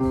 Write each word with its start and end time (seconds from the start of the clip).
Det 0.00 0.06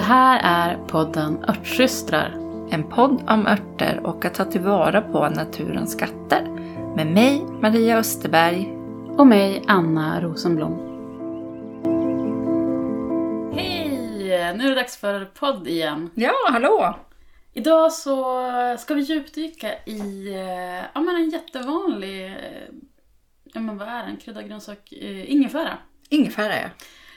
här 0.00 0.40
är 0.42 0.78
podden 0.86 1.44
Örtsystrar. 1.48 2.34
En 2.70 2.84
podd 2.88 3.22
om 3.28 3.46
örter 3.46 4.00
och 4.04 4.24
att 4.24 4.34
ta 4.34 4.44
tillvara 4.44 5.00
på 5.00 5.28
naturens 5.28 5.92
skatter. 5.92 6.48
Med 6.96 7.06
mig, 7.06 7.44
Maria 7.62 7.98
Österberg. 7.98 8.76
Och 9.18 9.26
mig, 9.26 9.64
Anna 9.66 10.20
Rosenblom. 10.20 10.74
Hej! 13.54 14.54
Nu 14.56 14.64
är 14.64 14.68
det 14.68 14.74
dags 14.74 14.96
för 14.96 15.24
podd 15.24 15.68
igen. 15.68 16.10
Ja, 16.14 16.34
hallå! 16.50 16.94
Idag 17.56 17.92
så 17.92 18.42
ska 18.78 18.94
vi 18.94 19.00
djupdyka 19.00 19.68
i 19.86 20.28
eh, 20.34 20.84
ja, 20.94 21.00
men 21.00 21.16
en 21.16 21.30
jättevanlig, 21.30 22.26
eh, 22.26 22.32
ja 23.54 23.60
men 23.60 23.78
vad 23.78 23.88
är 23.88 24.02
det, 24.02 24.10
en 24.10 24.16
kryddad 24.16 24.48
grönsak, 24.48 24.92
eh, 24.92 25.32
ingefära. 25.32 25.78
Ingefära 26.08 26.60
ja. 26.60 26.68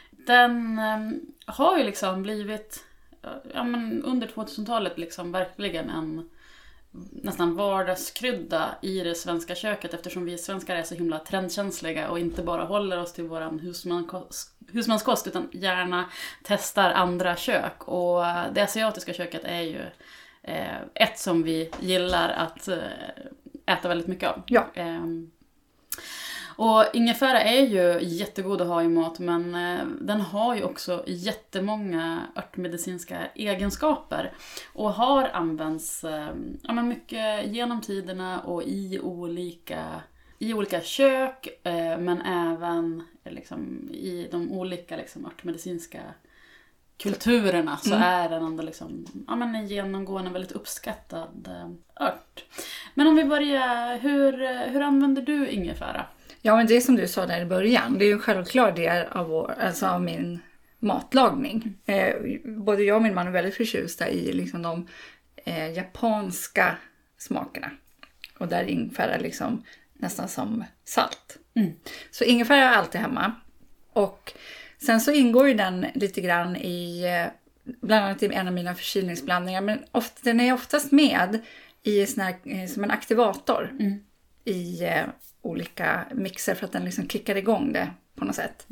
Den 0.09 0.79
eh, 0.79 0.99
har 1.45 1.77
ju 1.77 1.83
liksom 1.83 2.23
blivit, 2.23 2.85
eh, 3.23 3.29
ja 3.53 3.63
men 3.63 4.03
under 4.03 4.27
2000-talet 4.27 4.97
liksom 4.97 5.31
verkligen 5.31 5.89
en 5.89 6.29
nästan 7.11 7.55
vardagskrydda 7.55 8.75
i 8.81 8.99
det 8.99 9.15
svenska 9.15 9.55
köket 9.55 9.93
eftersom 9.93 10.25
vi 10.25 10.37
svenskar 10.37 10.75
är 10.75 10.83
så 10.83 10.95
himla 10.95 11.19
trendkänsliga 11.19 12.09
och 12.09 12.19
inte 12.19 12.43
bara 12.43 12.63
håller 12.63 12.99
oss 12.99 13.13
till 13.13 13.23
våran 13.23 13.59
husmankost, 13.59 14.51
husmanskost 14.71 15.27
utan 15.27 15.49
gärna 15.51 16.05
testar 16.43 16.91
andra 16.91 17.35
kök. 17.35 17.83
Och 17.83 18.23
det 18.53 18.61
asiatiska 18.61 19.13
köket 19.13 19.41
är 19.43 19.61
ju 19.61 19.81
eh, 20.43 20.81
ett 20.93 21.19
som 21.19 21.43
vi 21.43 21.71
gillar 21.79 22.29
att 22.29 22.67
eh, 22.67 22.77
äta 23.65 23.87
väldigt 23.87 24.07
mycket 24.07 24.29
av. 24.29 24.43
Ja. 24.47 24.67
Ehm, 24.73 25.31
och 26.57 26.85
ingefära 26.93 27.41
är 27.41 27.61
ju 27.61 27.99
jättegod 28.01 28.61
att 28.61 28.67
ha 28.67 28.83
i 28.83 28.87
mat 28.87 29.19
men 29.19 29.55
eh, 29.55 29.85
den 30.01 30.21
har 30.21 30.55
ju 30.55 30.63
också 30.63 31.03
jättemånga 31.07 32.27
örtmedicinska 32.35 33.17
egenskaper. 33.35 34.33
Och 34.73 34.93
har 34.93 35.23
använts 35.23 36.03
eh, 36.03 36.29
ja, 36.61 36.73
men 36.73 36.87
mycket 36.87 37.47
genom 37.47 37.81
tiderna 37.81 38.39
och 38.41 38.63
i 38.63 38.99
olika, 38.99 40.01
i 40.39 40.53
olika 40.53 40.81
kök 40.81 41.47
eh, 41.63 41.97
men 41.97 42.21
även 42.21 43.03
eh, 43.23 43.31
liksom, 43.31 43.89
i 43.91 44.27
de 44.31 44.51
olika 44.51 44.97
liksom, 44.97 45.25
örtmedicinska 45.25 46.01
kulturerna 46.97 47.77
så 47.77 47.95
är 47.95 48.29
den 48.29 48.43
ändå 48.43 48.63
liksom, 48.63 49.05
ja, 49.27 49.35
men 49.35 49.55
en 49.55 49.67
genomgående 49.67 50.31
väldigt 50.31 50.51
uppskattad 50.51 51.49
ört. 51.99 52.45
Men 52.93 53.07
om 53.07 53.15
vi 53.15 53.25
börjar, 53.25 53.97
hur, 53.97 54.67
hur 54.69 54.81
använder 54.81 55.21
du 55.21 55.49
ingefära? 55.49 56.05
Ja, 56.47 56.55
men 56.55 56.67
det 56.67 56.81
som 56.81 56.95
du 56.95 57.07
sa 57.07 57.25
där 57.25 57.41
i 57.41 57.45
början, 57.45 57.97
det 57.97 58.05
är 58.05 58.07
ju 58.07 58.13
en 58.13 58.19
självklar 58.19 58.71
del 58.71 59.05
av, 59.07 59.27
vår, 59.27 59.55
alltså 59.59 59.85
av 59.85 60.01
min 60.01 60.39
matlagning. 60.79 61.73
Eh, 61.85 62.15
både 62.45 62.83
jag 62.83 62.95
och 62.95 63.01
min 63.01 63.13
man 63.13 63.27
är 63.27 63.31
väldigt 63.31 63.55
förtjusta 63.55 64.09
i 64.09 64.33
liksom 64.33 64.61
de 64.61 64.87
eh, 65.35 65.71
japanska 65.71 66.77
smakerna. 67.17 67.71
Och 68.37 68.47
där 68.47 68.63
ingefära 68.63 69.13
är 69.13 69.19
liksom 69.19 69.63
nästan 69.93 70.27
som 70.27 70.63
salt. 70.85 71.37
Mm. 71.55 71.71
Så 72.11 72.23
ingefära 72.23 72.63
är 72.63 72.77
alltid 72.77 73.01
hemma. 73.01 73.31
Och 73.93 74.33
sen 74.77 75.01
så 75.01 75.11
ingår 75.11 75.47
ju 75.47 75.53
den 75.53 75.85
lite 75.93 76.21
grann 76.21 76.55
i, 76.55 77.03
eh, 77.03 77.31
bland 77.81 78.05
annat 78.05 78.23
i 78.23 78.33
en 78.33 78.47
av 78.47 78.53
mina 78.53 78.75
förkylningsblandningar, 78.75 79.61
men 79.61 79.79
ofta, 79.91 80.19
den 80.23 80.39
är 80.39 80.53
oftast 80.53 80.91
med 80.91 81.39
i 81.83 82.05
sån 82.05 82.23
här, 82.23 82.35
eh, 82.43 82.67
som 82.67 82.83
en 82.83 82.91
aktivator 82.91 83.71
Mm 83.79 83.99
i 84.47 84.83
eh, 84.83 85.05
olika 85.41 86.05
mixer 86.11 86.55
för 86.55 86.65
att 86.65 86.71
den 86.71 86.85
liksom 86.85 87.07
kickar 87.07 87.35
igång 87.35 87.73
det 87.73 87.89
på 88.15 88.25
något 88.25 88.35
sätt. 88.35 88.67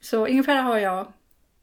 Så 0.00 0.26
ingefära 0.26 0.62
har 0.62 0.78
jag 0.78 1.12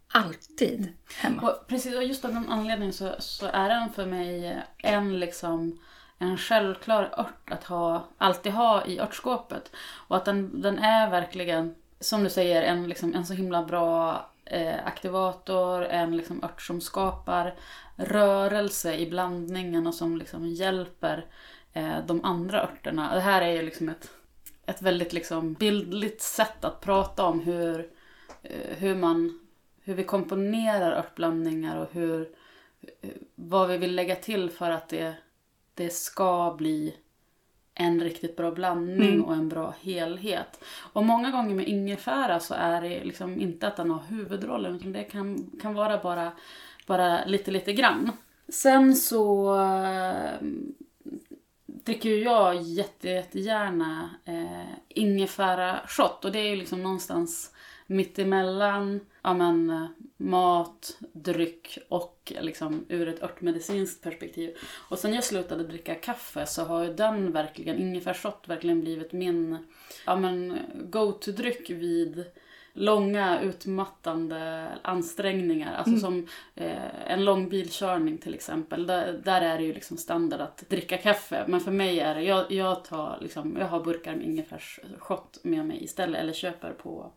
alltid 0.07 0.94
hemma. 1.16 1.41
Och 1.41 1.67
precis, 1.67 1.95
och 1.95 2.03
just 2.03 2.25
av 2.25 2.33
den 2.33 2.49
anledningen 2.49 2.94
så, 2.94 3.16
så 3.19 3.45
är 3.45 3.69
den 3.69 3.90
för 3.90 4.06
mig 4.06 4.57
en 4.78 5.19
liksom 5.19 5.79
en 6.22 6.38
självklar 6.38 7.13
ört 7.17 7.51
att 7.51 7.63
ha, 7.63 8.06
alltid 8.17 8.51
ha 8.51 8.85
i 8.85 9.00
örtskåpet. 9.00 9.72
Och 10.07 10.17
att 10.17 10.25
den, 10.25 10.61
den 10.61 10.79
är 10.79 11.09
verkligen, 11.09 11.75
som 12.00 12.23
du 12.23 12.29
säger, 12.29 12.61
en, 12.61 12.90
liksom, 12.90 13.16
en 13.16 13.25
så 13.25 13.34
himla 13.34 13.63
bra 13.63 14.25
eh, 14.45 14.85
aktivator, 14.85 15.85
en 15.85 16.17
liksom 16.17 16.44
ört 16.44 16.61
som 16.61 16.81
skapar 16.81 17.53
rörelse 17.95 18.95
i 18.95 19.09
blandningen 19.09 19.88
och 19.88 19.95
som 19.95 20.17
liksom 20.17 20.47
hjälper 20.47 21.25
de 22.08 22.26
andra 22.26 22.64
örterna. 22.64 23.16
Det 23.16 23.22
här 23.22 23.42
är 23.42 23.52
ju 23.52 23.62
liksom 23.62 23.90
ett, 23.90 24.12
ett 24.66 24.82
väldigt 24.82 25.14
liksom 25.14 25.54
bildligt 25.54 26.22
sätt 26.22 26.66
att 26.66 26.82
prata 26.82 27.26
om 27.26 27.40
hur, 27.40 27.90
eh, 28.44 28.78
hur 28.78 28.96
man 28.96 29.40
hur 29.84 29.94
vi 29.94 30.04
komponerar 30.04 30.92
örtblandningar 30.92 31.78
och 31.78 31.88
hur, 31.92 32.30
vad 33.36 33.70
vi 33.70 33.78
vill 33.78 33.96
lägga 33.96 34.16
till 34.16 34.50
för 34.50 34.72
att 34.72 34.90
det, 34.90 35.14
det 35.74 35.94
ska 35.94 36.56
bli 36.58 36.96
en 37.74 38.03
riktigt 38.03 38.36
bra 38.36 38.52
blandning 38.52 39.09
Mm. 39.14 39.24
och 39.24 39.34
en 39.34 39.50
bra 39.50 39.74
helhet. 39.82 40.64
Och 40.94 41.03
många 41.06 41.32
gånger 41.32 41.56
med 41.56 41.68
ingefära 41.68 42.40
så 42.40 42.53
är 42.53 42.82
det 42.82 43.03
liksom 43.03 43.42
inte 43.42 43.68
att 43.68 43.78
den 43.78 43.92
har 43.92 44.02
huvudrollen 44.09 44.76
utan 44.76 44.92
det 44.92 45.03
kan, 45.03 45.52
kan 45.62 45.74
vara 45.74 45.98
bara, 45.98 46.32
bara 46.88 47.26
lite, 47.26 47.52
lite 47.52 47.74
grann. 47.74 48.12
Sen 48.50 48.96
så 48.96 49.56
eh, 49.62 50.32
dricker 51.84 52.09
ju 52.09 52.24
jag 52.24 52.62
jätte, 52.62 53.09
jättegärna 53.09 54.09
eh, 54.25 54.74
ingefära 54.90 55.80
shot 55.88 56.25
och 56.25 56.31
det 56.31 56.40
är 56.40 56.50
ju 56.50 56.56
liksom 56.56 56.84
någonstans 56.84 57.52
mittemellan 57.88 59.00
ja, 59.22 59.34
men, 59.34 59.69
eh, 59.69 59.88
mat, 60.18 60.97
dryck 61.14 61.78
och 61.90 62.34
liksom 62.41 62.86
ur 62.90 63.08
ett 63.08 63.24
örtmedicinskt 63.24 64.03
perspektiv. 64.03 64.58
Och 64.90 65.00
sen 65.00 65.14
jag 65.14 65.24
slutade 65.24 65.64
dricka 65.64 65.96
kaffe 65.96 66.46
så 66.46 66.64
har 66.64 66.84
ju 66.84 66.94
den 66.94 67.31
verkligen, 67.31 67.80
ingefärsshot 67.80 68.44
verkligen 68.47 68.81
blivit 68.81 69.12
min 69.12 69.58
ja, 70.06 70.16
men, 70.16 70.59
go-to-dryck 70.74 71.70
vid 71.70 72.25
långa 72.74 73.42
utmattande 73.42 74.68
ansträngningar. 74.82 75.76
Alltså 75.76 75.98
som 75.98 76.28
eh, 76.56 77.12
en 77.12 77.26
lång 77.26 77.50
bilkörning 77.50 78.18
till 78.18 78.34
exempel. 78.34 78.88
Där, 78.88 79.22
där 79.24 79.42
är 79.42 79.58
det 79.58 79.64
ju 79.64 79.74
liksom 79.74 79.98
standard 79.98 80.42
att 80.42 80.64
dricka 80.70 80.98
kaffe. 80.98 81.46
Men 81.48 81.59
för 81.59 81.72
mig 81.72 82.00
är 82.00 82.16
det, 82.16 82.22
jag, 82.22 82.52
jag, 82.52 82.86
tar 82.86 83.18
liksom, 83.22 83.58
jag 83.59 83.68
har 83.68 83.84
burkar 83.84 84.16
med 84.16 84.26
ingefärsshot 84.26 85.40
med 85.44 85.66
mig 85.66 85.84
istället. 85.84 86.22
Eller 86.22 86.34
köper 86.34 86.72
på 86.72 87.12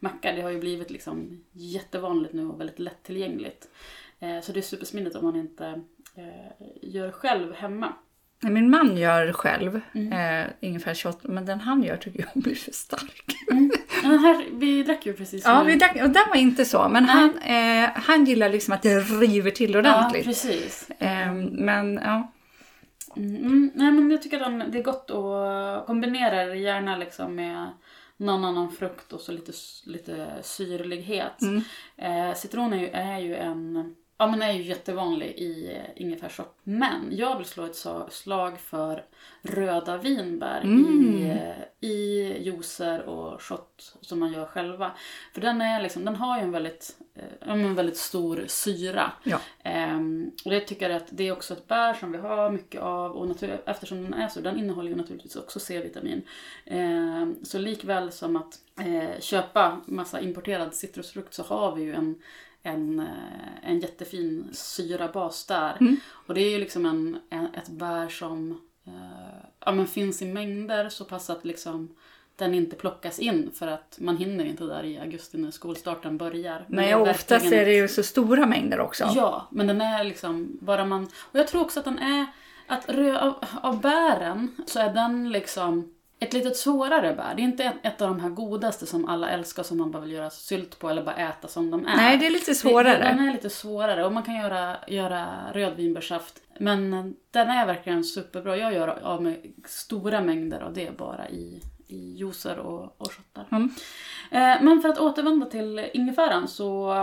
mackar. 0.00 0.32
Det 0.32 0.42
har 0.42 0.50
ju 0.50 0.60
blivit 0.60 0.90
liksom 0.90 1.44
jättevanligt 1.52 2.34
nu 2.34 2.46
och 2.46 2.60
väldigt 2.60 2.78
lättillgängligt. 2.78 3.68
Eh, 4.18 4.40
så 4.40 4.52
det 4.52 4.60
är 4.60 4.62
supersmidigt 4.62 5.16
om 5.16 5.24
man 5.24 5.36
inte 5.36 5.82
eh, 6.14 6.66
gör 6.82 7.10
själv 7.10 7.54
hemma. 7.54 7.92
Min 8.42 8.70
man 8.70 8.96
gör 8.96 9.32
själv 9.32 9.80
Mm. 9.94 10.12
eh, 10.12 10.50
ingefärshot, 10.60 11.22
men 11.22 11.46
den 11.46 11.60
han 11.60 11.82
gör 11.82 11.96
tycker 11.96 12.20
jag 12.34 12.42
blir 12.42 12.54
för 12.54 12.72
stark. 12.72 13.24
Den 13.48 13.69
här, 14.02 14.44
vi 14.52 14.82
drack 14.82 15.06
ju 15.06 15.12
precis 15.12 15.42
Ja, 15.44 15.62
nu. 15.62 15.70
vi 15.70 15.76
drack, 15.76 15.92
och 15.94 16.10
den 16.10 16.28
var 16.28 16.36
inte 16.36 16.64
så, 16.64 16.88
men 16.88 17.02
Nej. 17.04 17.14
han, 17.14 17.38
eh, 17.84 17.90
han 17.94 18.24
gillar 18.24 18.48
liksom 18.48 18.74
att 18.74 18.82
det 18.82 19.00
river 19.00 19.50
till 19.50 19.72
Ja, 19.72 19.78
ordentligt. 19.78 20.24
precis. 20.24 20.90
eh, 20.98 21.32
men 21.50 22.00
ja, 22.02 22.32
Mm, 23.16 23.36
mm, 23.36 23.70
nej 23.74 23.92
men 23.92 24.10
jag 24.10 24.22
tycker 24.22 24.40
att 24.40 24.72
det 24.72 24.78
är 24.78 24.82
gott 24.82 25.10
att 25.10 25.86
kombinera 25.86 26.44
det 26.44 26.56
gärna 26.56 26.96
liksom 26.96 27.34
med 27.34 27.66
någon 28.16 28.44
annan 28.44 28.70
frukt 28.72 29.12
och 29.12 29.20
så 29.20 29.32
lite, 29.32 29.52
lite 29.84 30.26
syrlighet. 30.42 31.42
Mm. 31.42 31.62
Eh, 31.96 32.34
citron 32.34 32.72
är 32.72 32.78
ju, 32.80 32.88
är 32.88 33.18
ju 33.18 33.36
en 33.36 33.94
Ja 34.20 34.26
men 34.26 34.42
är 34.42 34.52
ju 34.52 34.62
jättevanlig 34.62 35.28
i 35.28 35.72
eh, 35.76 36.02
ingefärssort. 36.02 36.56
Men 36.62 37.08
jag 37.10 37.36
vill 37.36 37.46
slå 37.46 37.64
ett 37.64 37.86
slag 38.08 38.60
för 38.60 39.04
röda 39.42 39.96
vinbär 39.98 40.60
i, 40.64 41.30
eh, 41.30 41.88
i 41.90 42.22
juicer 42.42 43.02
och 43.02 43.42
shot 43.42 43.96
som 44.00 44.20
man 44.20 44.32
gör 44.32 44.46
själva. 44.46 44.90
För 45.34 45.40
den, 45.40 45.60
är 45.60 45.82
liksom, 45.82 46.04
den 46.04 46.16
har 46.16 46.36
ju 46.38 46.42
en 46.42 46.52
väldigt, 46.52 46.96
eh, 47.14 47.56
men 47.56 47.74
väldigt 47.74 47.96
stor 47.96 48.44
syra. 48.46 49.12
ja. 49.24 49.40
Ehm, 49.62 50.30
och 50.44 50.50
det 50.50 50.60
tycker 50.60 50.90
jag 50.90 50.96
att 50.96 51.08
det 51.10 51.28
är 51.28 51.32
också 51.32 51.54
ett 51.54 51.68
bär 51.68 51.94
som 51.94 52.12
vi 52.12 52.18
har 52.18 52.50
mycket 52.50 52.80
av 52.80 53.12
och 53.12 53.28
natur- 53.28 53.62
eftersom 53.66 54.02
den 54.02 54.14
är 54.14 54.28
så, 54.28 54.40
den 54.40 54.58
innehåller 54.58 54.90
ju 54.90 54.96
naturligtvis 54.96 55.36
också 55.36 55.60
C-vitamin. 55.60 56.22
Ehm, 56.66 57.36
så 57.44 57.58
likväl 57.58 58.12
som 58.12 58.36
att 58.36 58.58
eh, 58.80 59.20
köpa 59.20 59.80
massa 59.86 60.20
importerad 60.20 60.74
citrusfrukt 60.74 61.34
så 61.34 61.42
har 61.42 61.74
vi 61.76 61.82
ju 61.82 61.94
en, 61.94 62.22
en, 62.62 63.00
eh, 63.00 63.70
en 63.70 63.80
jättefin 63.80 64.48
syrabas 64.52 65.46
där. 65.46 65.76
Och 66.10 66.34
det 66.34 66.40
är 66.40 66.50
ju 66.50 66.58
liksom 66.58 66.86
en, 66.86 67.20
en, 67.30 67.54
ett 67.54 67.68
bär 67.68 68.08
som 68.08 68.60
eh, 68.86 69.48
ja, 69.64 69.72
men 69.72 69.86
finns 69.86 70.22
i 70.22 70.26
mängder 70.26 70.88
så 70.88 71.04
pass 71.04 71.30
att 71.30 71.44
liksom 71.44 71.94
den 72.36 72.54
inte 72.54 72.76
plockas 72.76 73.18
in 73.18 73.50
för 73.54 73.66
att 73.66 73.98
man 74.00 74.16
hinner 74.16 74.44
inte 74.44 74.64
där 74.64 74.84
i 74.84 74.98
augusti 74.98 75.38
när 75.38 75.50
skolstarten 75.50 76.18
börjar. 76.18 76.64
Men 76.68 76.84
Nej, 76.84 76.94
och 76.94 77.02
oftast 77.02 77.30
verkligen 77.30 77.62
är 77.62 77.64
det 77.64 77.74
ju 77.74 77.88
så 77.88 78.02
stora 78.02 78.46
mängder 78.46 78.80
också. 78.80 79.12
Ja, 79.14 79.48
men 79.50 79.66
den 79.66 79.80
är 79.80 80.04
liksom 80.04 80.58
bara 80.60 80.84
man... 80.84 81.04
Och 81.04 81.38
jag 81.38 81.48
tror 81.48 81.60
också 81.60 81.78
att 81.78 81.84
den 81.84 81.98
är... 81.98 82.26
Att 82.66 82.88
rö, 82.88 83.18
av, 83.18 83.44
av 83.62 83.80
bären 83.80 84.56
så 84.66 84.78
är 84.78 84.94
den 84.94 85.32
liksom 85.32 85.94
ett 86.20 86.32
lite 86.32 86.50
svårare 86.50 87.14
bär. 87.14 87.34
Det 87.34 87.42
är 87.42 87.44
inte 87.44 87.72
ett, 87.82 88.02
av 88.02 88.08
de 88.08 88.20
här 88.20 88.28
godaste 88.28 88.86
som 88.86 89.08
alla 89.08 89.30
älskar 89.30 89.62
som 89.62 89.78
man 89.78 89.90
bara 89.90 90.02
vill 90.02 90.12
göra 90.12 90.30
sylt 90.30 90.78
på 90.78 90.88
eller 90.90 91.02
bara 91.02 91.16
äta 91.16 91.48
som 91.48 91.70
de 91.70 91.86
är. 91.86 91.96
Nej, 91.96 92.18
det 92.18 92.26
är 92.26 92.30
lite 92.30 92.54
svårare. 92.54 92.98
Det, 92.98 93.04
den 93.04 93.28
är 93.28 93.32
lite 93.32 93.50
svårare 93.50 94.04
och 94.04 94.12
man 94.12 94.22
kan 94.22 94.34
göra, 94.34 94.76
göra 94.86 95.26
rödvinbärssaft. 95.52 96.34
Men 96.58 96.90
den 97.30 97.48
är 97.48 97.66
verkligen 97.66 98.04
superbra. 98.04 98.56
Jag 98.56 98.74
gör 98.74 98.88
av 98.88 99.22
med 99.22 99.52
stora 99.64 100.20
mängder 100.20 100.60
av 100.60 100.72
det 100.74 100.96
bara 100.96 101.28
i, 101.28 101.62
i 101.86 102.16
juicer 102.16 102.58
och, 102.58 103.00
och 103.00 103.12
shottar. 103.12 103.46
Mm. 103.50 103.70
Eh, 104.30 104.62
men 104.62 104.82
för 104.82 104.88
att 104.88 104.98
återvända 104.98 105.46
till 105.46 105.88
ingefäran 105.92 106.48
så 106.48 106.94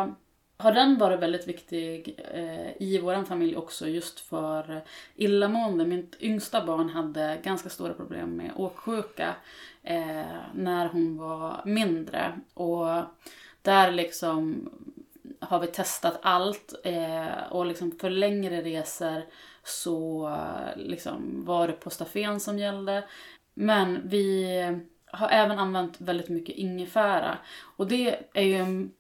har 0.58 0.72
den 0.72 0.98
varit 0.98 1.20
väldigt 1.20 1.48
viktig 1.48 2.20
eh, 2.34 2.82
i 2.82 3.00
vår 3.04 3.24
familj 3.24 3.56
också 3.56 3.88
just 3.88 4.20
för 4.20 4.82
illamående. 5.16 5.86
Mitt 5.86 6.16
yngsta 6.20 6.66
barn 6.66 6.90
hade 6.90 7.40
ganska 7.44 7.70
stora 7.70 7.94
problem 7.94 8.30
med 8.30 8.52
åksjuka 8.56 9.36
eh, 9.84 10.38
när 10.54 10.88
hon 10.88 11.18
var 11.18 11.62
mindre. 11.66 12.40
Och 12.54 12.88
där 13.62 13.92
liksom 13.92 14.70
har 15.40 15.60
vi 15.60 15.68
testat 15.68 16.20
allt 16.22 16.74
eh, 16.84 17.44
och 17.50 17.66
liksom 17.66 17.92
för 17.92 18.10
längre 18.10 18.62
resor 18.62 19.22
så 19.64 20.32
liksom 20.76 21.46
var 21.46 21.68
det 21.68 21.74
på 21.74 21.90
stafén 21.90 22.40
som 22.40 22.60
gällde. 22.60 23.04
Men 23.54 24.02
vi 24.10 24.46
har 25.06 25.30
även 25.30 25.60
använt 25.60 26.02
väldigt 26.02 26.30
mycket 26.30 26.56
ingefära. 26.56 27.38
Och 27.78 27.88
det 27.88 28.20
är 28.34 28.44
ju 28.44 28.56
en 28.56 28.92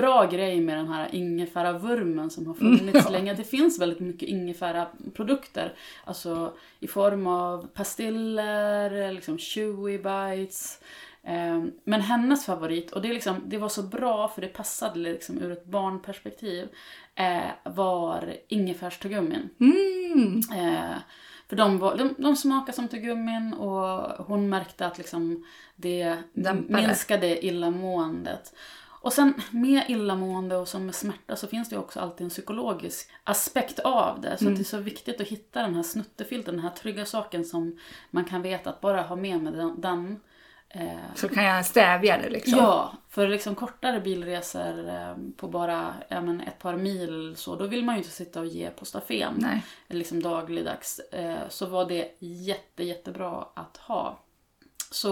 bra 0.00 0.26
grej 0.26 0.60
med 0.60 0.76
den 0.76 0.88
här 0.88 1.08
ingefära-vurmen 1.12 2.30
som 2.30 2.46
har 2.46 2.54
funnits 2.54 3.00
Mm. 3.06 3.12
länge. 3.12 3.34
Det 3.34 3.44
finns 3.44 3.80
väldigt 3.80 4.00
mycket 4.00 4.28
ingefära-produkter. 4.28 5.72
Alltså 6.04 6.52
i 6.80 6.86
form 6.88 7.26
av 7.26 7.66
pastiller, 7.66 9.12
liksom 9.12 9.38
chewy 9.38 9.98
bites. 9.98 10.80
Eh, 11.22 11.62
Men 11.84 12.00
hennes 12.00 12.46
favorit, 12.46 12.90
och 12.92 13.02
det, 13.02 13.08
liksom, 13.12 13.36
det 13.46 13.58
var 13.58 13.68
så 13.68 13.82
bra 13.82 14.28
för 14.28 14.40
det 14.40 14.48
passade 14.48 14.98
liksom 14.98 15.38
ur 15.38 15.52
ett 15.52 15.64
barnperspektiv, 15.64 16.68
eh, 17.14 17.50
var 17.64 18.34
ingefärstuggummin. 18.48 19.50
Mm. 19.60 20.40
Eh, 20.54 20.96
för 21.48 21.56
de, 21.56 21.78
var, 21.78 21.96
de, 21.96 22.14
de 22.18 22.36
smakar 22.36 22.72
som 22.72 22.88
tuggummin 22.88 23.54
och 23.54 24.26
hon 24.26 24.48
märkte 24.48 24.86
att 24.86 24.98
liksom 24.98 25.44
det 25.76 26.16
Dämpade. 26.32 26.86
minskade 26.86 27.46
illamåendet. 27.46 28.54
Och 29.02 29.12
sen 29.12 29.34
med 29.50 29.84
illamående 29.88 30.56
och 30.56 30.68
som 30.68 30.86
med 30.86 30.94
smärta 30.94 31.36
så 31.36 31.46
finns 31.46 31.68
det 31.68 31.74
ju 31.74 31.80
också 31.80 32.00
alltid 32.00 32.24
en 32.24 32.30
psykologisk 32.30 33.10
aspekt 33.24 33.78
av 33.78 34.20
det. 34.20 34.36
Så 34.36 34.44
Mm. 34.44 34.54
det 34.54 34.62
är 34.62 34.64
så 34.64 34.78
viktigt 34.78 35.20
att 35.20 35.26
hitta 35.26 35.62
den 35.62 35.74
här 35.74 35.82
snuttefilten, 35.82 36.54
den 36.54 36.64
här 36.64 36.70
trygga 36.70 37.04
saken 37.06 37.44
som 37.44 37.78
man 38.10 38.24
kan 38.24 38.42
veta 38.42 38.70
att 38.70 38.80
bara 38.80 39.02
ha 39.02 39.16
med 39.16 39.42
mig 39.42 39.52
den. 39.52 39.80
den 39.80 40.20
eh, 40.68 41.14
Så 41.14 41.28
kan 41.28 41.44
jag 41.44 41.66
stävja 41.66 42.18
det 42.18 42.30
liksom. 42.30 42.58
Ja, 42.58 42.92
för 43.08 43.28
liksom 43.28 43.54
kortare 43.54 44.00
bilresor 44.00 44.88
eh, 44.88 45.14
på 45.36 45.48
bara 45.48 45.94
ja, 46.08 46.20
men 46.20 46.40
ett 46.40 46.58
par 46.58 46.76
mil 46.76 47.36
så, 47.36 47.56
då 47.56 47.66
vill 47.66 47.84
man 47.84 47.94
ju 47.94 47.98
inte 47.98 48.10
sitta 48.14 48.40
och 48.40 48.46
ge 48.46 48.70
Postafen 48.70 49.34
Nej. 49.36 49.62
liksom 49.88 50.22
dagligdags. 50.22 50.98
Eh, 50.98 51.48
så 51.48 51.66
var 51.66 51.84
det 51.88 52.16
jätte, 52.18 52.84
jättebra 52.84 53.46
att 53.54 53.76
ha. 53.76 54.18
Så 54.90 55.08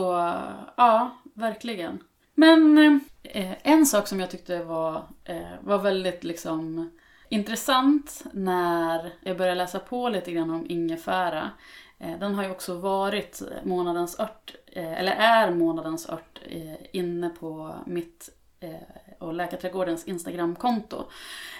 ja, 0.76 1.10
verkligen. 1.34 1.98
Men 2.38 2.78
eh, 3.22 3.52
en 3.62 3.86
sak 3.86 4.08
som 4.08 4.20
jag 4.20 4.30
tyckte 4.30 4.64
var, 4.64 5.02
eh, 5.24 5.54
var 5.60 5.78
väldigt 5.78 6.24
liksom 6.24 6.90
intressant 7.28 8.24
när 8.32 9.12
jag 9.20 9.38
började 9.38 9.58
läsa 9.58 9.78
på 9.78 10.08
lite 10.08 10.32
grann 10.32 10.50
om 10.50 10.66
ingefära. 10.70 11.50
Eh, 11.98 12.18
den 12.18 12.34
har 12.34 12.44
ju 12.44 12.50
också 12.50 12.74
varit 12.74 13.42
månadens 13.64 14.20
ört, 14.20 14.54
eh, 14.66 15.00
eller 15.00 15.12
är 15.12 15.54
månadens 15.54 16.08
ört 16.08 16.40
eh, 16.46 16.74
inne 16.92 17.28
på 17.28 17.74
mitt 17.86 18.30
eh, 18.60 19.16
och 19.18 19.34
Läkarträdgårdens 19.34 20.04
Instagramkonto. 20.04 21.04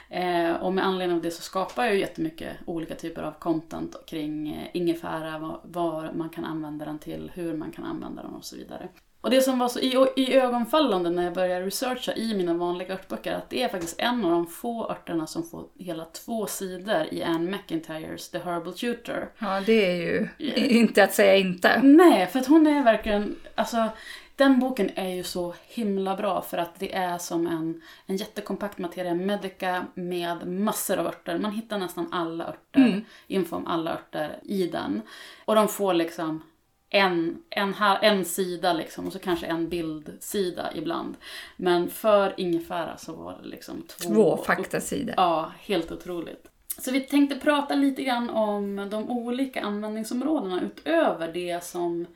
Eh, 0.09 0.53
och 0.53 0.73
med 0.73 0.87
anledning 0.87 1.17
av 1.17 1.23
det 1.23 1.31
så 1.31 1.43
skapar 1.43 1.85
jag 1.85 1.95
ju 1.95 2.01
jättemycket 2.01 2.57
olika 2.67 2.95
typer 2.95 3.23
av 3.23 3.33
content 3.33 3.97
kring 4.07 4.55
eh, 4.55 4.69
ingefära, 4.73 5.39
vad, 5.39 5.61
vad 5.65 6.17
man 6.17 6.31
kan 6.31 6.45
använda 6.45 6.85
den 6.85 6.99
till, 6.99 7.31
hur 7.35 7.57
man 7.57 7.73
kan 7.73 7.85
använda 7.85 8.23
den 8.23 8.35
och 8.35 8.45
så 8.45 8.57
vidare. 8.57 8.89
Och 9.21 9.31
det 9.31 9.41
som 9.43 9.59
var 9.59 9.69
så 9.69 9.79
i, 9.81 10.07
i 10.17 10.35
ögonfallande 10.37 11.11
när 11.11 11.25
jag 11.25 11.35
började 11.35 11.67
researcha 11.67 12.13
i 12.15 12.35
mina 12.35 12.55
vanliga 12.55 12.95
örtböcker 12.95 13.33
att 13.35 13.51
det 13.51 13.63
är 13.63 13.69
faktiskt 13.69 14.01
en 14.01 14.25
av 14.25 14.31
de 14.31 14.47
få 14.47 14.91
örterna 14.91 15.27
som 15.27 15.43
får 15.43 15.65
hela 15.79 16.05
två 16.05 16.47
sidor 16.47 17.07
i 17.11 17.23
Anne 17.23 17.51
McIntyres 17.51 18.31
The 18.31 18.39
Herbal 18.39 18.75
Tutor. 18.75 19.33
Ja, 19.39 19.61
det 19.67 19.87
är 19.91 19.95
ju 19.97 20.29
inte 20.69 21.05
att 21.05 21.15
säga 21.15 21.37
inte. 21.37 21.81
Nej, 21.83 22.27
för 22.27 22.39
att 22.39 22.47
hon 22.47 22.67
är 22.67 22.85
verkligen, 22.85 23.37
alltså 23.55 23.89
den 24.37 24.61
boken 24.61 24.91
är 24.95 25.09
ju 25.09 25.23
så 25.23 25.55
himla 25.69 26.17
bra 26.17 26.43
för 26.43 26.59
att 26.59 26.79
det 26.79 26.95
är 26.95 27.19
som 27.19 27.47
en, 27.47 27.83
en 28.07 28.17
jättekompakt 28.17 28.79
materia 28.79 29.15
medica 29.15 29.85
med 29.95 30.47
massor 30.49 30.97
av 30.99 31.07
örter. 31.07 31.39
Man 31.39 31.53
hittar 31.53 31.79
nästan 31.79 32.09
alla 32.13 32.45
örter, 32.49 32.81
Mm. 32.81 33.05
info 33.27 33.57
om 33.57 33.67
alla 33.67 33.93
örter 33.93 34.39
i 34.43 34.67
den. 34.67 35.03
Och 35.45 35.55
de 35.55 35.69
får 35.69 35.95
liksom 35.95 36.43
en, 36.91 37.43
en, 37.51 37.75
här, 37.75 37.99
en 38.03 38.25
sida 38.25 38.73
liksom 38.73 39.07
och 39.07 39.13
så 39.13 39.19
kanske 39.19 39.47
en 39.47 39.69
bildsida 39.69 40.71
ibland. 40.75 41.17
Men 41.57 41.91
för 41.91 42.35
ingefära 42.37 42.97
så 42.97 43.13
var 43.13 43.39
det 43.43 43.49
liksom 43.49 43.83
två, 43.83 44.15
Två 44.15 44.37
faktasidor. 44.37 45.15
Ja, 45.17 45.53
helt 45.59 45.93
otroligt. 45.93 46.49
Så 46.79 46.91
vi 46.91 47.01
tänkte 47.01 47.37
prata 47.37 47.75
lite 47.75 48.03
grann 48.03 48.31
om 48.31 48.89
de 48.91 49.11
olika 49.11 49.63
användningsområdena 49.63 50.61
utöver 50.61 51.33
det 51.33 51.65
som, 51.65 52.07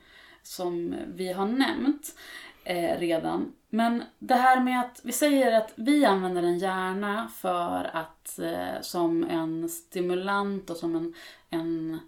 som 0.43 0.95
vi 1.07 1.33
har 1.33 1.45
nämnt 1.45 2.15
eh, 2.63 2.99
redan. 2.99 3.51
Men 3.69 4.03
det 4.19 4.35
här 4.35 4.59
med 4.59 4.79
att 4.79 5.01
vi 5.03 5.11
säger 5.11 5.57
att 5.57 5.73
vi 5.75 6.05
använder 6.05 6.41
den 6.41 6.57
gärna 6.57 7.31
för 7.35 7.89
att 7.93 8.39
eh, 8.39 8.81
som 8.81 9.23
en 9.23 9.69
stimulant 9.69 10.69
och 10.69 10.77
som 10.77 10.95
en, 10.95 11.13
en, 11.49 11.99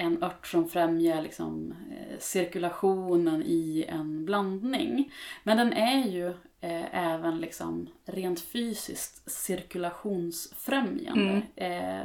en 0.00 0.22
ört 0.22 0.46
som 0.46 0.68
främjar 0.68 1.22
liksom, 1.22 1.74
eh, 1.90 2.18
cirkulationen 2.18 3.42
i 3.42 3.84
en 3.88 4.24
blandning. 4.24 5.12
Men 5.42 5.56
den 5.56 5.72
är 5.72 6.08
ju 6.08 6.28
eh, 6.60 7.14
även 7.14 7.38
liksom 7.38 7.88
rent 8.04 8.40
fysiskt 8.40 9.30
cirkulationsfrämjande. 9.30 11.42
Eh, 11.56 12.00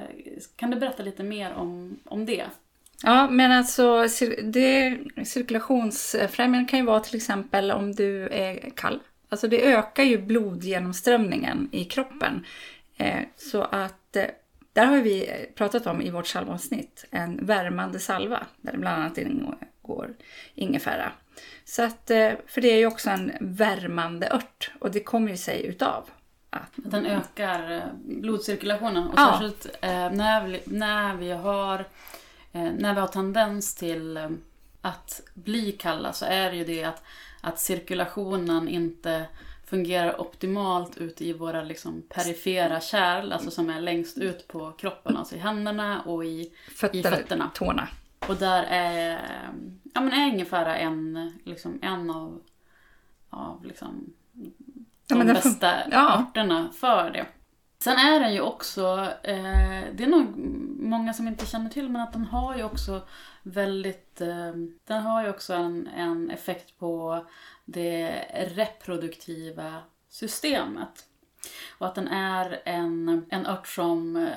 kan 0.55 0.71
du 0.71 0.79
berätta 0.79 1.03
lite 1.03 1.23
mer 1.23 1.53
om, 1.53 1.99
om 2.05 2.25
det? 2.25 2.45
Ja, 3.03 3.29
men 3.29 3.51
alltså 3.51 4.07
det, 4.43 4.99
cirkulationsfrämjande 5.25 6.69
kan 6.69 6.79
ju 6.79 6.85
vara 6.85 6.99
till 6.99 7.15
exempel 7.15 7.71
om 7.71 7.91
du 7.91 8.27
är 8.27 8.69
kall. 8.69 8.99
Alltså 9.29 9.47
det 9.47 9.65
ökar 9.65 10.03
ju 10.03 10.17
blodgenomströmningen 10.17 11.69
i 11.71 11.85
kroppen. 11.85 12.45
Eh, 12.97 13.19
så 13.37 13.61
att 13.61 14.15
eh, 14.15 14.25
där 14.75 14.85
har 14.85 14.97
vi 14.97 15.45
pratat 15.55 15.87
om 15.87 16.01
i 16.01 16.09
vårt 16.09 16.27
salvavsnitt 16.27 17.05
en 17.11 17.45
värmande 17.45 17.99
salva 17.99 18.45
där 18.61 18.71
det 18.71 18.77
bland 18.77 19.01
annat 19.03 19.17
ingår 19.17 20.13
ingefära. 20.55 21.11
Så 21.65 21.83
att, 21.83 22.11
eh, 22.11 22.31
för 22.47 22.61
det 22.61 22.71
är 22.71 22.77
ju 22.77 22.85
också 22.85 23.09
en 23.09 23.31
värmande 23.39 24.29
ört 24.31 24.71
och 24.79 24.91
det 24.91 24.99
kommer 24.99 25.31
ju 25.31 25.37
sig 25.37 25.65
utav 25.65 26.09
att 26.49 26.61
Att 26.61 26.91
den 26.91 27.05
ökar 27.05 27.71
eh, 27.71 27.83
blodcirkulationen. 28.03 29.07
Och 29.07 29.13
Ja. 29.17 29.31
särskilt 29.31 29.65
eh, 29.81 30.11
när, 30.11 30.47
vi, 30.47 30.61
när 30.65 31.15
vi 31.15 31.31
har 31.31 31.79
eh, 32.51 32.71
när 32.77 32.93
vi 32.93 32.99
har 32.99 33.07
tendens 33.07 33.75
till 33.75 34.17
eh, 34.17 34.29
att 34.81 35.21
bli 35.33 35.71
kalla 35.71 36.13
så 36.13 36.25
är 36.25 36.51
det 36.51 36.57
ju 36.57 36.65
det 36.65 36.83
att, 36.83 37.03
att 37.41 37.59
cirkulationen 37.59 38.67
inte 38.67 39.25
fungerar 39.65 40.21
optimalt 40.21 40.97
ute 40.97 41.25
i 41.25 41.33
våra 41.33 41.63
liksom 41.63 42.03
perifera 42.09 42.81
kärl, 42.81 43.31
alltså 43.31 43.51
som 43.51 43.69
är 43.69 43.79
längst 43.81 44.17
ut 44.17 44.47
på 44.47 44.71
kroppen, 44.71 45.17
alltså 45.17 45.35
i 45.35 45.39
händerna 45.39 46.01
och 46.01 46.25
i, 46.25 46.51
fötter, 46.75 46.97
i 46.99 47.03
fötterna. 47.03 47.51
tårna. 47.53 47.87
Och 48.27 48.35
där 48.35 48.63
är, 48.63 49.19
ja, 49.93 50.01
men 50.01 50.11
är 50.13 50.27
ingefära 50.27 50.77
en, 50.77 51.33
liksom, 51.43 51.79
en 51.81 52.09
av, 52.09 52.41
av 53.29 53.65
liksom, 53.65 54.13
de 55.07 55.27
Ja, 55.27 55.33
bästa 55.33 55.71
ja. 55.91 56.13
arterna 56.13 56.69
för 56.73 57.09
det. 57.09 57.25
Sen 57.79 57.97
är 57.97 58.19
den 58.19 58.33
ju 58.33 58.41
också, 58.41 59.13
eh, 59.23 59.83
det 59.93 60.03
är 60.03 60.07
nog 60.07 60.37
många 60.79 61.13
som 61.13 61.27
inte 61.27 61.45
känner 61.45 61.69
till, 61.69 61.89
men 61.89 62.01
att 62.01 62.13
den 62.13 62.25
har 62.25 62.55
ju 62.55 62.63
också 62.63 63.07
väldigt, 63.43 64.21
eh, 64.21 64.51
den 64.87 65.01
har 65.01 65.23
ju 65.23 65.29
också 65.29 65.53
en, 65.53 65.87
en 65.87 66.31
effekt 66.31 66.79
på 66.79 67.25
det 67.65 68.25
reproduktiva 68.55 69.81
systemet. 70.09 71.05
Och 71.77 71.87
att 71.87 71.95
den 71.95 72.07
är 72.07 72.61
en, 72.65 73.25
en 73.29 73.45
ört 73.45 73.67
som 73.67 74.15
eh, 74.15 74.33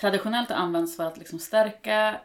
traditionellt 0.00 0.50
används 0.50 0.96
för 0.96 1.04
att 1.04 1.18
liksom 1.18 1.38
stärka, 1.38 2.20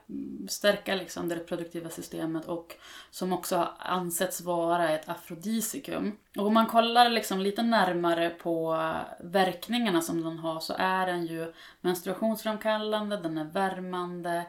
stärka 0.48 0.96
liksom 0.96 1.30
det 1.30 1.36
reproduktiva 1.36 1.90
systemet 1.90 2.46
och 2.46 2.76
som 3.12 3.34
också 3.34 3.56
har 3.56 3.72
ansetts 3.80 4.42
vara 4.42 4.90
ett 4.90 5.10
afrodisikum. 5.10 6.18
Och 6.38 6.48
om 6.48 6.54
man 6.54 6.68
kollar 6.68 7.10
liksom 7.10 7.40
lite 7.40 7.64
närmare 7.64 8.30
på 8.30 8.88
verkningarna 9.20 10.02
som 10.02 10.24
den 10.24 10.40
har 10.40 10.60
så 10.60 10.76
är 10.78 11.06
den 11.06 11.26
ju 11.26 11.54
menstruationsframkallande, 11.82 13.18
den 13.18 13.38
är 13.38 13.46
värmande, 13.46 14.46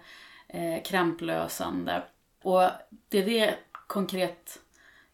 eh, 0.49 0.83
krämplösande. 0.83 2.03
Och 2.43 2.63
det 3.09 3.19
är 3.19 3.27
det 3.27 3.55
konkret 3.87 4.59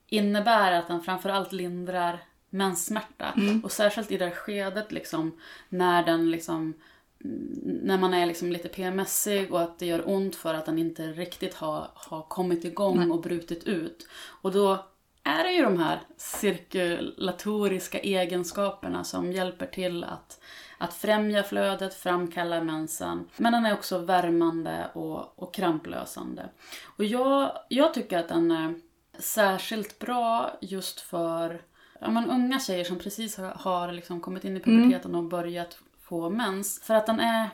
innebär 0.06 0.72
att 0.72 0.88
den 0.88 1.00
framförallt 1.00 1.52
lindrar 1.52 2.18
menssmärta. 2.50 3.34
Och 3.62 3.72
särskilt 3.72 4.10
i 4.10 4.16
det 4.16 4.24
här 4.24 4.34
skedet 4.34 4.92
liksom, 4.92 5.40
när 5.68 6.02
den 6.02 6.30
liksom 6.30 6.74
när 7.20 7.98
man 7.98 8.14
är 8.14 8.26
liksom 8.26 8.52
lite 8.52 8.68
PMSig 8.68 9.52
och 9.52 9.60
att 9.60 9.78
det 9.78 9.86
gör 9.86 10.08
ont 10.08 10.36
för 10.36 10.54
att 10.54 10.66
den 10.66 10.78
inte 10.78 11.02
riktigt 11.02 11.54
har, 11.54 11.90
har 11.94 12.22
kommit 12.22 12.64
igång 12.64 13.10
och 13.10 13.20
brutit 13.20 13.64
ut. 13.64 14.08
Och 14.42 14.52
då 14.52 14.84
är 15.22 15.44
det 15.44 15.52
ju 15.52 15.62
de 15.62 15.78
här 15.78 16.00
cirkulatoriska 16.16 17.98
egenskaperna 17.98 19.04
som 19.04 19.32
hjälper 19.32 19.66
till 19.66 20.04
att, 20.04 20.40
att 20.78 20.94
främja 20.94 21.42
flödet, 21.42 21.94
framkalla 21.94 22.62
mensen. 22.62 23.28
Men 23.36 23.52
den 23.52 23.66
är 23.66 23.74
också 23.74 23.98
värmande 23.98 24.90
och, 24.92 25.42
och 25.42 25.54
kramplösande. 25.54 26.48
Och 26.96 27.04
jag, 27.04 27.52
jag 27.68 27.94
tycker 27.94 28.18
att 28.18 28.28
den 28.28 28.50
är 28.50 28.74
särskilt 29.18 29.98
bra 29.98 30.58
just 30.60 31.00
för 31.00 31.62
ja, 32.00 32.10
men 32.10 32.30
unga 32.30 32.60
tjejer 32.60 32.84
som 32.84 32.98
precis 32.98 33.36
har, 33.36 33.50
har 33.50 33.92
liksom 33.92 34.20
kommit 34.20 34.44
in 34.44 34.56
i 34.56 34.60
puberteten 34.60 35.14
och 35.14 35.24
börjat 35.24 35.78
få 36.08 36.30
mens. 36.30 36.80
För 36.82 36.94
att 36.94 37.06
den 37.06 37.20
är, 37.20 37.48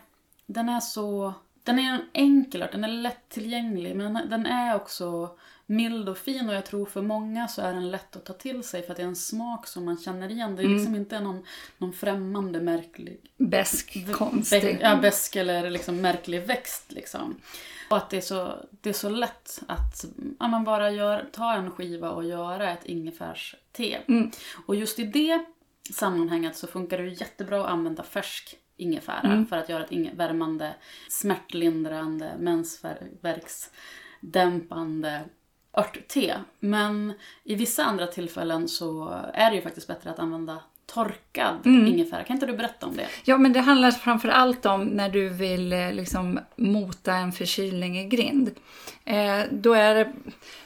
den 0.46 0.68
är 0.68 0.80
så... 0.80 1.34
Den 1.62 1.78
är 1.78 1.94
en 1.94 2.02
enkel 2.12 2.62
art, 2.62 2.72
den 2.72 2.84
är 2.84 2.88
lättillgänglig 2.88 3.96
men 3.96 4.30
den, 4.30 4.46
är 4.46 4.76
också 4.76 5.36
mild 5.66 6.08
och 6.08 6.18
fin 6.18 6.48
och 6.48 6.54
jag 6.54 6.66
tror 6.66 6.86
för 6.86 7.02
många 7.02 7.48
så 7.48 7.62
är 7.62 7.72
den 7.72 7.90
lätt 7.90 8.16
att 8.16 8.24
ta 8.24 8.32
till 8.32 8.62
sig 8.62 8.82
för 8.82 8.90
att 8.90 8.96
det 8.96 9.02
är 9.02 9.06
en 9.06 9.16
smak 9.16 9.66
som 9.66 9.84
man 9.84 9.98
känner 9.98 10.30
igen. 10.30 10.56
Det 10.56 10.62
är 10.62 10.68
liksom 10.68 10.94
inte 10.94 11.20
någon, 11.20 11.44
någon 11.78 11.92
främmande 11.92 12.60
märklig... 12.60 13.20
Besk, 13.36 14.12
konstig. 14.12 14.78
Ja, 14.80 14.96
besk 14.96 15.36
eller 15.36 15.70
liksom 15.70 16.00
märklig 16.00 16.46
växt 16.46 16.92
liksom. 16.92 17.36
Och 17.90 17.96
att 17.96 18.10
det 18.10 18.16
är 18.16 18.20
så, 18.20 18.54
det 18.70 18.88
är 18.88 18.94
så 18.94 19.08
lätt 19.08 19.62
att 19.66 20.04
ja, 20.38 20.48
man 20.48 20.64
bara 20.64 20.90
gör, 20.90 21.26
ta 21.32 21.54
en 21.54 21.70
skiva 21.70 22.10
och 22.10 22.24
göra 22.24 22.70
ett 22.72 22.84
ingefärste. 22.84 24.02
Mm. 24.08 24.30
Och 24.66 24.76
just 24.76 24.98
i 24.98 25.04
det 25.04 25.44
sammanhanget 25.92 26.56
så 26.56 26.66
funkar 26.66 26.98
det 26.98 27.04
ju 27.04 27.10
jättebra 27.10 27.64
att 27.64 27.70
använda 27.70 28.02
färsk 28.02 28.56
ingefära 28.76 29.46
för 29.48 29.56
att 29.56 29.68
göra 29.68 29.84
ett 29.84 30.14
värmande, 30.14 30.74
smärtlindrande, 31.08 32.36
mensvärksdämpande 32.38 35.24
örtte. 35.76 36.40
Men 36.60 37.12
i 37.44 37.54
vissa 37.54 37.84
andra 37.84 38.06
tillfällen 38.06 38.68
så 38.68 39.08
är 39.34 39.50
det 39.50 39.56
ju 39.56 39.62
faktiskt 39.62 39.86
bättre 39.86 40.10
att 40.10 40.18
använda 40.18 40.62
torkad 40.86 41.66
ingefära. 41.66 42.24
Kan 42.24 42.36
inte 42.36 42.46
du 42.46 42.56
berätta 42.56 42.86
om 42.86 42.96
det? 42.96 43.06
Ja, 43.24 43.38
men 43.38 43.52
det 43.52 43.60
handlar 43.60 43.90
framför 43.90 44.28
allt 44.28 44.66
om 44.66 44.84
när 44.84 45.08
du 45.08 45.28
vill 45.28 45.72
eh, 45.72 45.92
liksom 45.92 46.40
mota 46.56 47.14
en 47.14 47.32
förkylning 47.32 47.98
i 47.98 48.04
grind. 48.04 48.50
Eh, 49.04 49.40
då 49.50 49.72
är 49.72 49.94
det, 49.94 50.12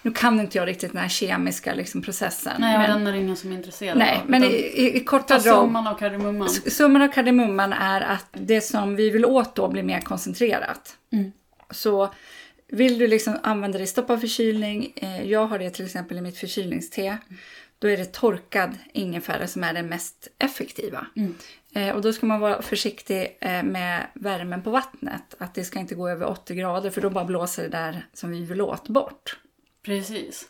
nu 0.03 0.13
kan 0.13 0.41
inte 0.41 0.59
jag 0.59 0.69
riktigt 0.69 0.93
den 0.93 1.01
här 1.01 1.09
kemiska 1.09 1.75
liksom, 1.75 2.03
processen. 2.03 2.53
Nej, 2.59 2.79
men, 2.79 3.05
den 3.05 3.15
är 3.15 3.19
ingen 3.19 3.37
som 3.37 3.53
är 3.53 3.57
intresserad 3.57 3.99
nej, 3.99 4.21
av. 4.23 4.31
men 4.31 4.45
i, 4.45 4.47
i, 4.47 4.97
i 4.97 5.05
korta 5.05 5.39
ta 5.39 5.43
drag. 5.43 5.65
summan 5.65 5.87
av 5.87 5.95
kardemumman. 5.95 6.49
Summan 6.49 7.03
av 7.03 7.09
kardemumman 7.09 7.73
är 7.73 8.01
att 8.01 8.27
det 8.33 8.61
som 8.61 8.97
vi 8.97 9.11
vill 9.11 9.25
åt 9.25 9.55
då 9.55 9.69
blir 9.69 9.83
mer 9.83 10.01
koncentrerat. 10.01 10.97
Mm. 11.13 11.33
Så 11.71 12.13
vill 12.69 12.99
du 12.99 13.07
liksom 13.07 13.39
använda 13.43 13.79
det 13.79 13.85
i 13.85 13.87
stopp 13.87 14.11
av 14.11 14.19
förkylning, 14.19 14.93
eh, 14.97 15.31
jag 15.31 15.47
har 15.47 15.59
det 15.59 15.71
till 15.71 15.85
exempel 15.85 16.19
i 16.19 16.21
mitt 16.21 16.39
förkylningste, 16.39 17.19
då 17.79 17.89
är 17.89 17.97
det 17.97 18.13
torkad 18.13 18.75
ingefära 18.93 19.47
som 19.47 19.65
är 19.65 19.73
den 19.73 19.87
mest 19.87 20.29
effektiva. 20.39 21.07
Mm. 21.17 21.35
Eh, 21.75 21.95
och 21.95 22.03
då 22.03 22.13
ska 22.13 22.27
man 22.27 22.41
vara 22.41 22.63
försiktig 22.63 23.39
eh, 23.41 23.63
med 23.63 24.07
värmen 24.15 24.63
på 24.63 24.71
vattnet, 24.71 25.35
att 25.39 25.55
det 25.55 25.65
ska 25.65 25.79
inte 25.79 25.95
gå 25.95 26.09
över 26.09 26.27
80 26.27 26.55
grader 26.55 26.91
för 26.91 27.01
då 27.01 27.11
bara 27.11 27.25
blåser 27.25 27.63
det 27.63 27.69
där 27.69 28.07
som 28.13 28.31
vi 28.31 28.45
vill 28.45 28.61
åt 28.61 28.89
bort. 28.89 29.39
Precis. 29.83 30.49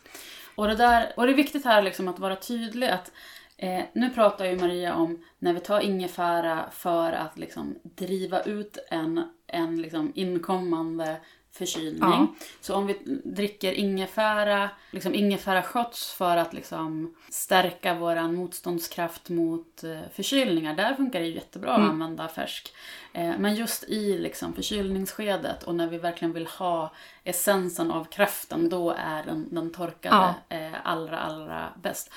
Och 0.55 0.67
det, 0.67 0.75
där, 0.75 1.13
och 1.17 1.25
det 1.25 1.31
är 1.31 1.35
viktigt 1.35 1.65
här 1.65 1.81
liksom 1.81 2.07
att 2.07 2.19
vara 2.19 2.35
tydlig 2.35 2.87
att 2.87 3.11
eh, 3.57 3.83
nu 3.93 4.09
pratar 4.09 4.45
ju 4.45 4.57
Maria 4.57 4.93
om 4.93 5.23
när 5.39 5.53
vi 5.53 5.59
tar 5.59 5.79
ingefära 5.79 6.65
för 6.71 7.11
att 7.11 7.37
liksom 7.37 7.75
driva 7.83 8.41
ut 8.41 8.77
en, 8.89 9.23
en 9.47 9.81
liksom 9.81 10.11
inkommande 10.15 11.17
förkylning. 11.59 11.99
Ja. 12.01 12.27
Så 12.61 12.75
om 12.75 12.87
vi 12.87 13.19
dricker 13.23 13.73
ingefära, 13.73 14.69
liksom 14.91 15.15
ingefära 15.15 15.63
shots 15.63 16.13
för 16.13 16.37
att 16.37 16.53
liksom 16.53 17.15
stärka 17.29 17.93
våran 17.93 18.35
motståndskraft 18.35 19.29
mot 19.29 19.83
eh, 19.83 19.99
förkylningar, 20.13 20.73
där 20.73 20.93
funkar 20.93 21.19
det 21.19 21.27
jättebra 21.27 21.71
att 21.71 21.89
använda 21.89 22.27
färsk. 22.27 22.73
Eh, 23.13 23.37
men 23.39 23.55
just 23.55 23.83
i 23.83 24.17
liksom 24.17 24.53
förkylningsskedet 24.53 25.63
och 25.63 25.75
när 25.75 25.87
vi 25.87 25.97
verkligen 25.97 26.33
vill 26.33 26.47
ha 26.47 26.93
essensen 27.23 27.91
av 27.91 28.03
kraften, 28.03 28.69
då 28.69 28.91
är 28.91 29.23
den, 29.23 29.47
den 29.51 29.71
torkade 29.71 30.35
eh, 30.49 30.71
allra, 30.83 31.19
allra 31.19 31.73
bäst. 31.81 32.11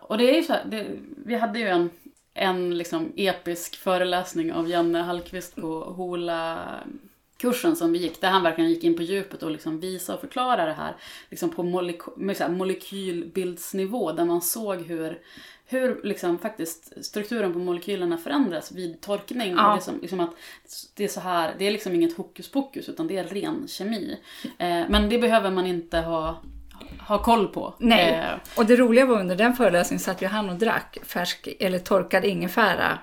Och 0.00 0.18
det 0.18 0.30
är 0.30 0.36
ju 0.36 0.42
så 0.42 0.52
här, 0.52 0.64
det, 0.64 0.86
vi 1.26 1.34
hade 1.34 1.58
ju 1.58 1.68
en, 1.68 1.90
en 2.34 2.78
liksom 2.78 3.12
episk 3.16 3.76
föreläsning 3.76 4.52
av 4.52 4.68
Janne 4.68 4.98
Hallqvist 4.98 5.54
på 5.54 5.84
Hola 5.84 6.58
kursen 7.38 7.76
som 7.76 7.92
vi 7.92 7.98
gick, 7.98 8.20
där 8.20 8.28
han 8.30 8.42
verkligen 8.42 8.70
gick 8.70 8.84
in 8.84 8.96
på 8.96 9.02
djupet 9.02 9.42
och 9.42 9.50
liksom 9.50 9.80
visade 9.80 10.16
och 10.16 10.20
förklarade 10.20 10.68
det 10.68 10.72
här 10.74 10.96
liksom 11.30 11.50
på 11.50 11.62
moleky- 11.62 12.48
molekylbildsnivå 12.48 14.12
där 14.12 14.24
man 14.24 14.42
såg 14.42 14.82
hur, 14.82 15.18
hur 15.66 16.00
liksom 16.04 16.38
faktiskt 16.38 17.04
strukturen 17.04 17.52
på 17.52 17.58
molekylerna 17.58 18.18
förändras 18.18 18.72
vid 18.72 19.00
torkning. 19.00 19.54
Ja. 19.56 19.70
Och 19.70 19.76
det, 19.78 19.82
som, 19.84 20.00
liksom 20.00 20.20
att 20.20 20.30
det 20.94 21.04
är 21.04 21.08
så 21.08 21.20
här, 21.20 21.54
det 21.58 21.66
är 21.66 21.70
liksom 21.70 21.94
inget 21.94 22.16
hokus 22.16 22.50
pokus 22.50 22.88
utan 22.88 23.06
det 23.06 23.16
är 23.16 23.24
ren 23.24 23.68
kemi. 23.68 24.18
Eh, 24.44 24.82
men 24.88 25.08
det 25.08 25.18
behöver 25.18 25.50
man 25.50 25.66
inte 25.66 25.98
ha, 25.98 26.42
ha 27.08 27.22
koll 27.22 27.48
på. 27.48 27.74
Nej. 27.78 28.14
Eh, 28.14 28.38
Och 28.56 28.66
det 28.66 28.76
roliga 28.76 29.06
var 29.06 29.20
under 29.20 29.36
den 29.36 29.56
föreläsningen 29.56 30.00
satt 30.00 30.22
ju 30.22 30.26
han 30.26 30.50
och 30.50 30.56
drack 30.56 30.98
färsk 31.02 31.48
eller 31.60 31.78
torkad 31.78 32.24
ingefära 32.24 32.98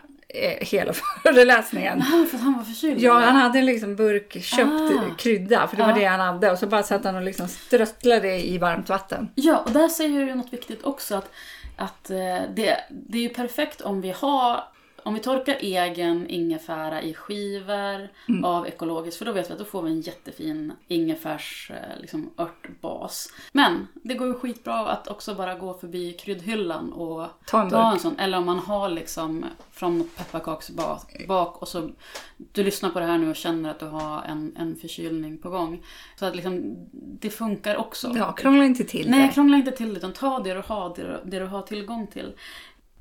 hela 0.61 0.93
föreläsningen. 1.23 2.01
ah, 2.01 2.25
för 2.29 2.37
att 2.37 2.43
han 2.43 2.57
var 2.57 2.63
förkyld? 2.63 3.01
Ja, 3.01 3.13
han 3.13 3.35
hade 3.35 3.59
en 3.59 3.65
liksom 3.65 3.95
burk 3.95 4.43
köpt 4.43 4.71
Ah. 4.71 5.15
krydda, 5.17 5.67
för 5.67 5.77
det 5.77 5.83
var 5.83 5.89
Ja. 5.89 5.95
det 5.95 6.05
han 6.05 6.19
hade. 6.19 6.51
Och 6.51 6.59
så 6.59 6.67
bara 6.67 6.83
satt 6.83 7.05
han 7.05 7.15
och 7.15 7.21
liksom 7.21 7.47
ströttlade 7.47 8.45
i 8.47 8.57
varmt 8.57 8.89
vatten. 8.89 9.29
Ja, 9.35 9.57
och 9.65 9.71
där 9.71 9.87
säger 9.87 10.25
du 10.25 10.35
något 10.35 10.53
viktigt 10.53 10.83
också. 10.83 11.15
Att, 11.15 11.29
att 11.77 12.09
eh, 12.09 12.17
det, 12.55 12.77
det 12.89 13.17
är 13.17 13.21
ju 13.21 13.29
perfekt 13.29 13.81
om 13.81 14.01
vi 14.01 14.11
har 14.11 14.63
om 15.05 15.13
vi 15.13 15.19
torkar 15.19 15.57
egen 15.59 16.27
ingefära 16.29 17.01
i 17.01 17.13
skivor 17.13 18.09
av 18.43 18.67
ekologiskt, 18.67 19.17
för 19.17 19.25
då 19.25 19.31
vet 19.31 19.49
vi 19.49 19.53
att 19.53 19.59
då 19.59 19.65
får 19.65 19.81
vi 19.81 19.91
en 19.91 20.01
jättefin 20.01 20.73
ingefärs 20.87 21.71
eh, 21.71 22.01
liksom, 22.01 22.29
örtbas. 22.37 23.33
Men 23.51 23.87
det 23.93 24.13
går 24.13 24.27
ju 24.27 24.33
skitbra 24.33 24.87
att 24.87 25.07
också 25.07 25.35
bara 25.35 25.55
gå 25.55 25.73
förbi 25.73 26.13
kryddhyllan 26.13 26.93
och 26.93 27.27
Ta 27.45 27.61
en 27.61 27.69
ta 27.69 27.91
en 27.91 27.99
sån. 27.99 28.19
Eller 28.19 28.37
om 28.37 28.45
man 28.45 28.59
har 28.59 28.89
liksom 28.89 29.45
från 29.71 30.09
pepparkaksbak 30.17 31.25
bak 31.27 31.61
och 31.61 31.67
så 31.67 31.89
du 32.37 32.63
lyssnar 32.63 32.89
på 32.89 32.99
det 32.99 33.05
här 33.05 33.17
nu 33.17 33.29
och 33.29 33.35
känner 33.35 33.71
att 33.71 33.79
du 33.79 33.85
har 33.85 34.21
en, 34.21 34.55
en 34.57 34.75
förkylning 34.75 35.37
på 35.37 35.49
gång. 35.49 35.83
Så 36.19 36.25
att 36.25 36.35
liksom, 36.35 36.75
det 36.91 37.29
funkar 37.29 37.75
också. 37.75 38.13
Ja, 38.17 38.31
krångla 38.31 38.65
inte 38.65 38.83
till 38.83 39.09
Nej, 39.09 39.27
det. 39.27 39.33
krångla 39.33 39.57
inte 39.57 39.71
till 39.71 39.93
det 39.93 39.97
uta 39.97 40.11
ta 40.11 40.39
det 40.39 40.53
du 40.53 40.61
har, 40.65 40.95
det 40.95 41.03
du, 41.03 41.29
det 41.29 41.39
du 41.39 41.45
har 41.45 41.61
tillgång 41.61 42.07
till. 42.07 42.33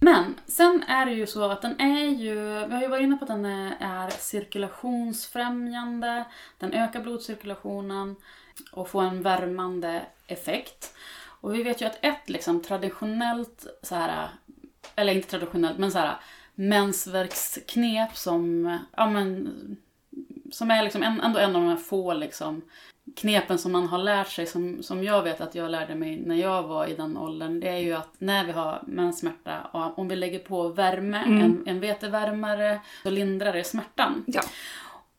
Men 0.04 0.34
sen 0.46 0.82
är 0.82 1.06
det 1.06 1.12
ju 1.12 1.26
så 1.26 1.50
att 1.50 1.62
den 1.62 1.80
är 1.80 2.08
ju, 2.08 2.34
vi 2.66 2.74
har 2.74 2.82
ju 2.82 2.88
varit 2.88 3.02
inne 3.02 3.16
på 3.16 3.24
att 3.24 3.28
den 3.28 3.44
är, 3.44 4.10
cirkulationsfrämjande, 4.10 6.24
den 6.58 6.72
ökar 6.72 7.00
blodcirkulationen 7.00 8.16
och 8.72 8.88
får 8.88 9.02
en 9.02 9.22
värmande 9.22 10.02
effekt. 10.26 10.94
Och 11.40 11.54
vi 11.54 11.62
vet 11.62 11.82
ju 11.82 11.86
att 11.86 12.04
ett 12.04 12.28
liksom 12.28 12.62
traditionellt 12.62 13.66
så 13.82 13.94
här, 13.94 14.28
eller 14.94 15.12
inte 15.12 15.28
traditionellt, 15.28 15.78
men 15.78 15.92
så 15.92 15.98
här 15.98 16.16
mensvärksknep 16.54 18.16
som, 18.16 18.78
ja 18.96 19.10
men, 19.10 19.50
som 20.52 20.70
är 20.70 20.82
liksom 20.82 21.02
en, 21.02 21.20
ändå 21.20 21.38
en 21.38 21.56
av 21.56 21.62
de 21.62 21.68
här 21.68 21.76
få 21.76 22.14
liksom 22.14 22.62
knepen 23.16 23.58
som 23.58 23.72
man 23.72 23.86
har 23.86 23.98
lärt 23.98 24.30
sig, 24.30 24.46
som, 24.46 24.82
som 24.82 25.04
jag 25.04 25.22
vet 25.22 25.40
att 25.40 25.54
jag 25.54 25.70
lärde 25.70 25.94
mig 25.94 26.20
när 26.20 26.36
jag 26.36 26.62
var 26.62 26.86
i 26.86 26.94
den 26.94 27.16
åldern, 27.16 27.60
det 27.60 27.68
är 27.68 27.78
ju 27.78 27.92
att 27.92 28.14
när 28.18 28.44
vi 28.44 28.52
har 28.52 28.82
menssmärta, 28.86 29.70
och 29.72 29.98
om 29.98 30.08
vi 30.08 30.16
lägger 30.16 30.38
på 30.38 30.68
värme, 30.68 31.22
en, 31.26 31.62
en 31.66 31.80
vetevärmare, 31.80 32.80
så 33.02 33.10
lindrar 33.10 33.52
det 33.52 33.64
smärtan. 33.64 34.24
Ja. 34.26 34.42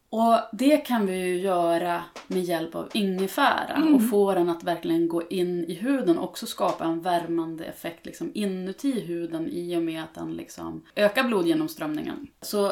Och 0.09 0.39
det 0.51 0.77
kan 0.77 1.05
vi 1.05 1.17
ju 1.17 1.37
göra 1.37 2.03
med 2.27 2.43
hjälp 2.43 2.75
av 2.75 2.89
ingefära 2.93 3.83
och 3.95 4.09
få 4.09 4.33
den 4.33 4.49
att 4.49 4.63
verkligen 4.63 5.07
gå 5.07 5.27
in 5.27 5.65
i 5.65 5.73
huden 5.73 6.17
och 6.17 6.29
också 6.29 6.45
skapa 6.45 6.85
en 6.85 7.01
värmande 7.01 7.65
effekt 7.65 8.05
liksom 8.05 8.31
inuti 8.33 8.99
huden 8.99 9.49
i 9.49 9.77
och 9.77 9.81
med 9.81 10.03
att 10.03 10.13
den 10.13 10.33
liksom 10.33 10.83
ökar 10.95 11.23
blodgenomströmningen. 11.23 12.27
Så 12.41 12.71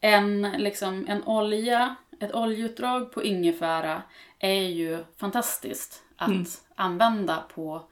en, 0.00 0.42
liksom, 0.42 1.06
en 1.08 1.24
olja, 1.24 1.96
ett 2.20 2.34
oljeutdrag 2.34 3.12
på 3.12 3.22
ingefära 3.22 4.02
är 4.38 4.62
ju 4.62 5.04
fantastiskt 5.16 6.02
att 6.16 6.62
använda 6.74 7.44
på 7.54 7.82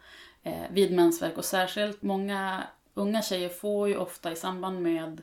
eh, 0.43 0.63
vid 0.71 0.93
mensvärk 0.93 1.39
och 1.39 1.45
särskilt 1.45 2.03
många 2.03 2.63
unga 2.95 3.23
tjejer 3.23 3.49
får 3.49 3.89
ju 3.89 3.97
ofta 3.97 4.33
i 4.33 4.37
samband 4.37 4.83
med 4.83 5.23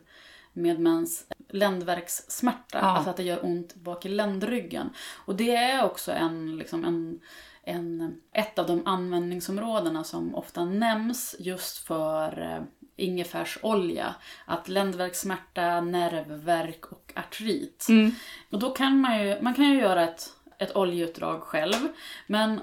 med 0.58 0.80
mens 0.80 1.28
ländverkssmärta, 1.50 2.78
Ja. 2.78 2.86
alltså 2.86 3.10
att 3.10 3.18
det 3.18 3.24
gör 3.24 3.46
ont 3.46 3.76
bak 3.76 4.06
i 4.06 4.10
ländryggen. 4.10 4.90
Och 5.26 5.36
det 5.36 5.56
är 5.56 5.86
också 5.86 6.12
en, 6.12 6.58
liksom 6.58 6.86
en, 6.86 7.20
en, 7.64 8.22
ett 8.32 8.60
av 8.60 8.68
de 8.68 8.88
användningsområdena 8.88 10.04
som 10.04 10.36
ofta 10.36 10.66
nämns 10.66 11.36
just 11.40 11.78
för 11.88 12.42
eh, 12.42 12.64
ingefärsolja. 12.96 14.16
Att 14.46 14.68
ländvärkssmärta, 14.70 15.82
nervvärk 15.82 16.86
och 16.92 17.14
artrit. 17.16 17.86
Mm. 17.90 18.12
Och 18.52 18.60
då 18.60 18.70
kan 18.70 19.02
man 19.02 19.24
ju, 19.24 19.42
man 19.42 19.54
kan 19.54 19.66
ju 19.66 19.80
göra 19.80 20.04
ett, 20.04 20.30
ett 20.58 20.76
oljeutdrag 20.76 21.42
själv. 21.42 21.88
Men 22.28 22.60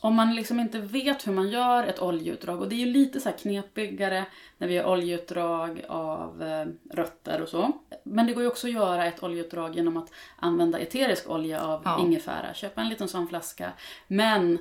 om 0.00 0.14
man 0.14 0.34
liksom 0.34 0.60
inte 0.60 0.78
vet 0.80 1.26
hur 1.26 1.32
man 1.32 1.48
gör 1.48 1.84
ett 1.84 2.02
oljeutdrag, 2.02 2.60
och 2.62 2.68
det 2.68 2.74
är 2.74 2.86
ju 2.86 2.92
lite 2.92 3.20
så 3.20 3.30
knepigare 3.32 4.24
när 4.58 4.68
vi 4.68 4.74
gör 4.74 4.86
oljeutdrag 4.86 5.84
av 5.88 6.42
eh, 6.42 6.66
rötter 6.96 7.42
och 7.42 7.48
så. 7.48 7.72
Men 8.04 8.26
det 8.26 8.32
går 8.32 8.42
ju 8.42 8.48
också 8.48 8.66
att 8.66 8.72
göra 8.72 9.06
ett 9.06 9.22
oljeutdrag 9.22 9.76
genom 9.76 9.96
att 9.96 10.12
använda 10.36 10.78
eterisk 10.78 11.30
olja 11.30 11.60
av 11.60 11.82
Ja. 11.84 12.00
ingefära. 12.00 12.54
Köpa 12.54 12.80
en 12.80 12.88
liten 12.88 13.08
sån 13.08 13.28
flaska. 13.28 13.72
Men 14.06 14.58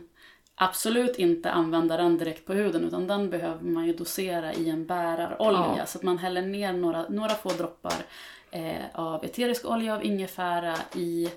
absolut 0.60 1.20
inte 1.20 1.52
använda 1.52 1.98
den 1.98 2.18
direkt 2.18 2.46
på 2.46 2.54
huden 2.54 2.84
utan 2.84 3.08
den 3.08 3.30
behöver 3.30 3.64
man 3.64 3.88
ju 3.88 3.94
dosera 3.94 4.54
i 4.54 4.70
en 4.70 4.86
bärarolja. 4.86 5.76
Ja. 5.78 5.86
Så 5.86 5.98
att 5.98 6.04
man 6.04 6.18
häller 6.18 6.42
ner 6.42 6.74
några, 6.74 7.06
några 7.10 7.36
få 7.36 7.50
droppar 7.50 7.96
eh, 8.52 8.86
av 8.94 9.26
eterisk 9.26 9.66
olja 9.66 9.96
av 9.96 10.06
ingefära 10.06 10.76
i 10.96 11.30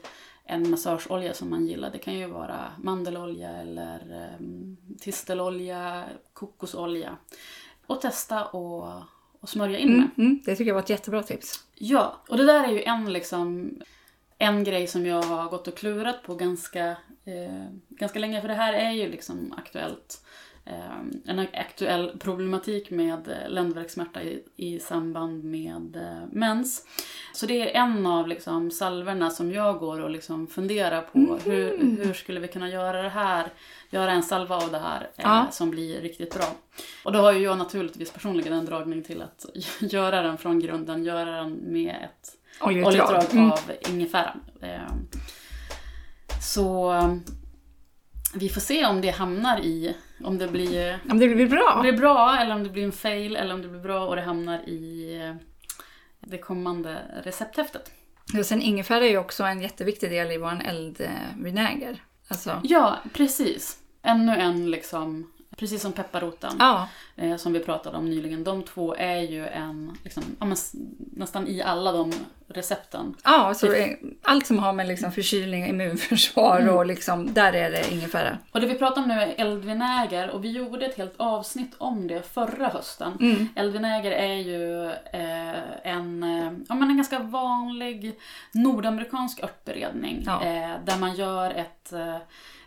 en 0.45 0.71
massageolja 0.71 1.35
som 1.35 1.51
man 1.51 1.67
gillar. 1.67 1.91
Det 1.91 1.99
kan 1.99 2.15
ju 2.15 2.27
vara 2.27 2.73
mandelolja 2.79 3.51
eller 3.51 3.99
eh, 4.23 4.47
tistelolja, 5.01 6.05
kokosolja. 6.33 7.17
Och 7.87 8.01
testa 8.01 8.45
och, 8.45 9.03
och 9.41 9.49
smörja 9.49 9.79
in 9.79 9.89
med. 9.89 9.97
Mm, 9.97 10.11
mm, 10.19 10.43
det 10.45 10.57
tycker 10.57 10.69
jag 10.69 10.75
var 10.75 10.83
ett 10.83 10.91
jättebra 10.91 11.23
tips. 11.23 11.65
Ja, 11.75 12.21
och 12.29 12.37
det 12.37 12.47
där 12.47 12.65
är 12.65 12.73
ju 12.73 12.83
en 12.83 13.13
liksom 13.13 13.75
en 14.41 14.65
grej 14.65 14.87
som 14.87 15.07
jag 15.07 15.23
har 15.23 15.49
gått 15.49 15.69
och 15.69 15.77
klurat 15.77 16.23
på 16.23 16.35
ganska, 16.35 16.87
eh, 17.25 17.65
ganska 17.89 18.19
länge. 18.19 18.41
För 18.41 18.49
det 18.49 18.55
här 18.55 18.73
är 18.73 18.91
ju 18.91 19.09
liksom 19.11 19.55
aktuellt. 19.59 20.25
Eh, 20.65 21.01
en 21.27 21.39
aktuell 21.53 22.19
problematik 22.19 22.91
med 22.91 23.29
eh, 23.29 23.49
ländvärkssmärta 23.51 24.23
i, 24.23 24.43
i 24.57 24.79
samband 24.79 25.45
med 25.45 25.97
eh, 25.97 26.29
mens. 26.33 26.87
Så 27.35 27.47
det 27.47 27.71
är 27.77 27.83
en 27.83 28.07
av 28.07 28.29
liksom 28.29 28.71
salverna 28.71 29.31
som 29.31 29.53
jag 29.53 29.79
går 29.79 30.01
och 30.01 30.11
liksom 30.11 30.47
funderar 30.47 31.03
på. 31.03 31.39
Hur, 31.45 31.79
hur 32.05 32.13
skulle 32.15 32.41
vi 32.41 32.49
kunna 32.49 32.69
göra 32.69 33.03
det 33.03 33.09
här? 33.09 33.47
Göra 33.91 34.11
en 34.13 34.23
salva 34.23 34.57
av 34.57 34.71
det 34.71 34.79
här 34.79 35.01
eh, 35.03 35.25
Ja. 35.25 35.47
som 35.51 35.71
blir 35.71 36.01
riktigt 36.01 36.35
bra. 36.35 36.47
Och 37.05 37.13
då 37.13 37.19
har 37.19 37.33
ju 37.33 37.39
jag 37.41 37.59
naturligtvis 37.59 38.13
personligen 38.13 38.53
en 38.53 38.65
dragning 38.65 39.03
till 39.03 39.23
att 39.23 39.47
göra 39.81 40.23
den 40.23 40.39
från 40.39 40.61
grunden. 40.61 41.05
Göra 41.05 41.31
den 41.31 41.53
med 41.53 41.97
ett 42.05 42.37
Oljeutdrag. 42.61 42.87
oljeutdrag 43.09 43.33
Mm. 43.33 43.51
av 43.51 43.61
ingefära. 43.89 44.35
Eh, 44.63 44.93
Så 46.41 46.93
eh, 46.93 47.15
vi 48.35 48.49
får 48.49 48.61
se 48.61 48.87
om 48.87 49.01
det 49.01 49.11
hamnar 49.11 49.61
i, 49.61 49.97
om 50.25 50.39
det 50.39 50.49
blir, 50.49 50.99
men 51.05 51.19
det 51.19 51.29
blir 51.29 51.47
bra. 51.49 51.73
om 51.77 51.83
det 51.87 51.93
blir 51.93 52.01
bra 52.01 52.37
eller 52.41 52.55
om 52.55 52.65
det 52.65 52.71
blir 52.71 52.85
en 52.85 52.93
fail 52.93 53.37
eller 53.37 53.55
om 53.55 53.63
det 53.63 53.69
blir 53.69 53.81
bra 53.81 54.07
och 54.07 54.17
det 54.17 54.23
hamnar 54.23 54.59
i 54.69 55.15
eh, 55.23 55.35
det 56.21 56.39
kommande 56.39 56.97
recepthäftet. 57.25 57.91
Och 58.39 58.47
sen 58.47 58.63
ingefära 58.63 59.05
är 59.05 59.11
ju 59.11 59.19
också 59.19 59.45
en 59.45 59.61
jätteviktig 59.63 60.11
del 60.11 60.31
i 60.33 60.39
vår 60.39 60.61
eldvinäger. 60.65 62.03
Alltså, 62.29 62.61
Ja, 62.65 62.99
precis. 63.13 63.77
Ännu 64.03 64.37
en 64.37 64.71
liksom, 64.71 65.33
precis 65.61 65.83
som 65.83 65.93
pepparroten 65.93 66.53
ja, 66.59 66.89
eh, 67.17 67.37
som 67.37 67.53
vi 67.53 67.61
pratade 67.61 67.97
om 67.97 68.05
nyligen. 68.05 68.45
De 68.45 68.63
två 68.63 68.95
är 68.95 69.21
ju 69.21 69.47
en, 69.47 69.97
liksom, 70.05 70.23
ja, 70.41 70.47
nästan 71.17 71.47
i 71.49 71.63
alla 71.63 71.93
de 71.93 72.13
recepten. 72.49 73.15
ja 73.25 73.55
så 73.55 73.67
är- 73.73 73.97
allt 74.23 74.47
som 74.47 74.59
har 74.59 74.73
med 74.73 74.89
liksom 74.89 75.13
förkylning, 75.13 75.67
immunförsvar 75.67 76.61
Mm. 76.61 76.75
och 76.77 76.87
liksom, 76.87 77.35
där 77.35 77.53
är 77.53 77.71
det 77.71 77.93
ingefära. 77.93 78.39
Och 78.53 78.61
det 78.61 78.67
vi 78.67 78.75
pratar 78.79 79.03
om 79.03 79.09
nu 79.09 79.15
är 79.15 79.35
eldvinäger 79.39 80.31
och 80.31 80.45
vi 80.45 80.51
gjorde 80.51 80.87
ett 80.87 80.97
helt 80.97 81.15
avsnitt 81.17 81.75
om 81.79 82.07
det 82.07 82.23
förra 82.33 82.69
hösten. 82.69 83.13
Mm. 83.21 83.49
Eldvinäger 83.57 84.11
är 84.11 84.35
ju 84.35 84.85
eh, 84.91 85.61
en, 85.93 86.23
eh, 86.23 86.53
ja, 86.69 86.75
men 86.75 86.91
en 86.91 86.97
ganska 86.97 87.19
vanlig 87.19 88.19
nordamerikansk 88.53 89.43
örtberedning. 89.43 90.23
Ja. 90.27 90.43
Eh, 90.45 90.71
där 90.85 90.99
man 90.99 91.15
gör 91.15 91.51
ett 91.51 91.93
eh, 91.93 92.17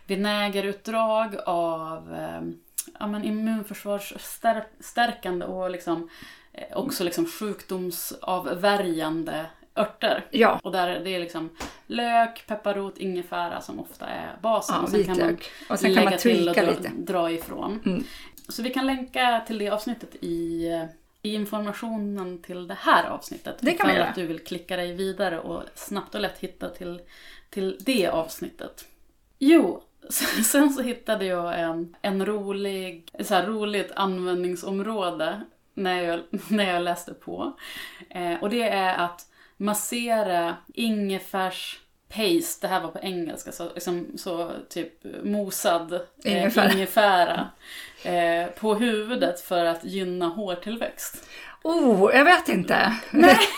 vinägerutdrag 0.06 1.36
av 1.46 2.14
eh, 2.14 2.40
ja, 2.98 3.06
men 3.06 3.24
immunförsvarsstärkande 3.24 5.46
och 5.46 5.70
liksom, 5.70 6.08
eh, 6.52 6.76
också 6.76 7.04
liksom 7.04 7.26
sjukdomsavvärjande 7.26 9.46
örter. 9.76 10.24
Ja, 10.30 10.60
Och 10.62 10.72
där 10.72 11.00
det 11.00 11.14
är 11.14 11.20
liksom 11.20 11.50
lök, 11.86 12.46
pepparrot, 12.46 12.98
ingefära 12.98 13.60
som 13.60 13.80
ofta 13.80 14.06
är 14.06 14.36
basen. 14.42 14.76
ja 14.76 14.82
och 14.82 14.88
sen 14.88 15.04
kan 15.04 15.18
man. 15.18 15.38
Och 15.68 15.78
sen 15.78 15.94
kan 15.94 16.04
man 16.04 16.10
lägga 16.10 16.18
till 16.18 16.48
och 16.48 16.54
dra, 16.54 16.62
lite. 16.62 16.90
dra 16.96 17.30
ifrån. 17.30 17.80
Mm. 17.86 18.04
Så 18.48 18.62
vi 18.62 18.70
kan 18.70 18.86
länka 18.86 19.42
till 19.46 19.58
det 19.58 19.68
avsnittet 19.68 20.16
i, 20.20 20.66
i 21.22 21.34
informationen 21.34 22.42
till 22.42 22.68
det 22.68 22.76
här 22.80 23.04
avsnittet. 23.04 23.56
Det 23.60 23.72
kan 23.72 23.88
vi 23.88 23.94
göra. 23.94 24.06
att 24.08 24.14
du 24.14 24.26
vill 24.26 24.44
klicka 24.44 24.76
dig 24.76 24.92
vidare 24.92 25.40
och 25.40 25.62
snabbt 25.74 26.14
och 26.14 26.20
lätt 26.20 26.38
hitta 26.38 26.70
till, 26.70 27.00
till 27.50 27.76
det 27.80 28.08
avsnittet. 28.08 28.84
Jo, 29.38 29.82
sen 30.44 30.70
så 30.70 30.82
hittade 30.82 31.24
jag 31.24 31.60
en, 31.60 31.96
en 32.02 32.26
rolig, 32.26 33.08
så 33.20 33.34
här 33.34 33.46
roligt 33.46 33.92
användningsområde 33.96 35.40
när 35.74 36.02
jag, 36.02 36.20
när 36.48 36.72
jag 36.72 36.82
läste 36.82 37.14
på. 37.14 37.52
Eh, 38.10 38.34
och 38.42 38.50
det 38.50 38.68
är 38.68 38.94
att 38.94 39.26
massera 39.56 40.56
ingefärs 40.74 41.80
paste, 42.08 42.66
det 42.66 42.68
här 42.68 42.80
var 42.80 42.88
på 42.88 42.98
engelska, 42.98 43.52
så, 43.52 43.74
liksom, 43.74 44.06
så 44.16 44.50
typ 44.68 44.92
mosad 45.24 45.92
eh, 46.24 46.38
Ingefära. 46.38 46.72
ingefära 46.72 47.48
eh, 48.04 48.46
på 48.46 48.74
huvudet 48.74 49.40
för 49.40 49.64
att 49.64 49.84
gynna 49.84 50.28
hårtillväxt. 50.28 51.28
Oh, 51.62 52.10
jag 52.14 52.24
vet 52.24 52.48
inte. 52.48 52.92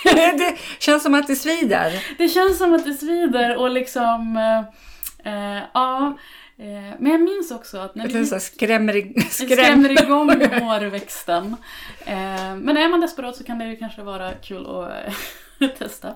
det 0.05 0.59
känns 0.79 1.03
som 1.03 1.15
att 1.15 1.27
det 1.27 1.37
svider. 1.37 2.05
Det 2.19 2.29
känns 2.29 2.59
som 2.59 2.75
att 2.75 2.85
det 2.85 2.95
svider 2.95 3.57
och 3.57 3.71
liksom, 3.71 4.37
eh, 4.37 4.75
eh, 5.27 5.63
ja. 5.75 6.19
Eh, 6.59 6.95
men 6.99 7.13
jag 7.13 7.21
minns 7.21 7.51
också 7.51 7.79
att 7.79 7.95
när 7.95 8.09
vi 8.09 8.27
skrämmer, 8.41 8.97
i- 8.97 9.03
Det 9.03 9.21
skräm. 9.31 9.49
skrämmer 9.49 10.03
igång 10.03 10.29
hårväxten. 10.63 11.57
Eh, 12.05 12.57
men 12.57 12.77
är 12.77 12.89
man 12.89 13.01
desperat 13.01 13.37
så 13.37 13.45
kan 13.45 13.59
det 13.59 13.65
ju 13.65 13.77
kanske 13.77 14.03
vara 14.03 14.33
kul 14.33 14.67
att 14.67 14.91
eh, 15.61 15.69
testa. 15.79 16.09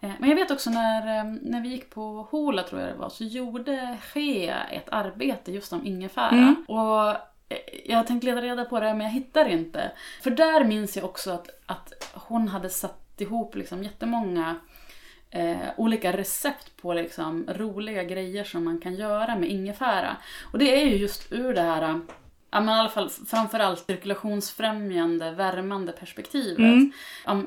Eh, 0.00 0.10
men 0.20 0.28
jag 0.28 0.36
vet 0.36 0.50
också 0.50 0.70
när, 0.70 1.18
eh, 1.18 1.24
när 1.42 1.60
vi 1.60 1.68
gick 1.68 1.90
på 1.90 2.28
Hola 2.30 2.62
tror 2.62 2.80
jag 2.80 2.90
det 2.90 2.96
var, 2.98 3.08
så 3.08 3.24
gjorde 3.24 3.96
Shea 4.14 4.64
ett 4.70 4.88
arbete 4.88 5.52
just 5.52 5.72
om 5.72 5.86
ingefära. 5.86 6.28
Mm. 6.30 6.64
Och 6.68 7.16
jag 7.84 7.96
har 7.96 8.04
tänkt 8.04 8.24
leta 8.24 8.42
reda 8.42 8.64
på 8.64 8.80
det 8.80 8.94
men 8.94 9.00
jag 9.00 9.12
hittar 9.12 9.48
inte. 9.48 9.90
För 10.22 10.30
där 10.30 10.64
minns 10.64 10.96
jag 10.96 11.04
också 11.04 11.30
att, 11.30 11.48
att 11.66 12.10
hon 12.14 12.48
hade 12.48 12.70
satt 12.70 13.20
ihop 13.20 13.54
liksom 13.56 13.82
jättemånga 13.82 14.56
eh, 15.30 15.56
olika 15.76 16.12
recept 16.16 16.76
på 16.82 16.94
liksom 16.94 17.44
roliga 17.48 18.04
grejer 18.04 18.44
som 18.44 18.64
man 18.64 18.78
kan 18.80 18.94
göra 18.94 19.36
med 19.38 19.50
ingefära. 19.50 20.16
Och 20.52 20.58
det 20.58 20.82
är 20.82 20.86
ju 20.86 20.96
just 20.96 21.32
ur 21.32 21.54
det 21.54 21.60
här, 21.60 22.00
ja 22.50 22.60
men 22.60 22.68
i 22.68 22.78
alla 22.78 22.88
fall 22.88 23.10
framförallt 23.10 23.84
cirkulationsfrämjande, 23.86 25.30
värmande 25.30 25.92
perspektivet. 25.92 26.58
Mm. 26.58 26.92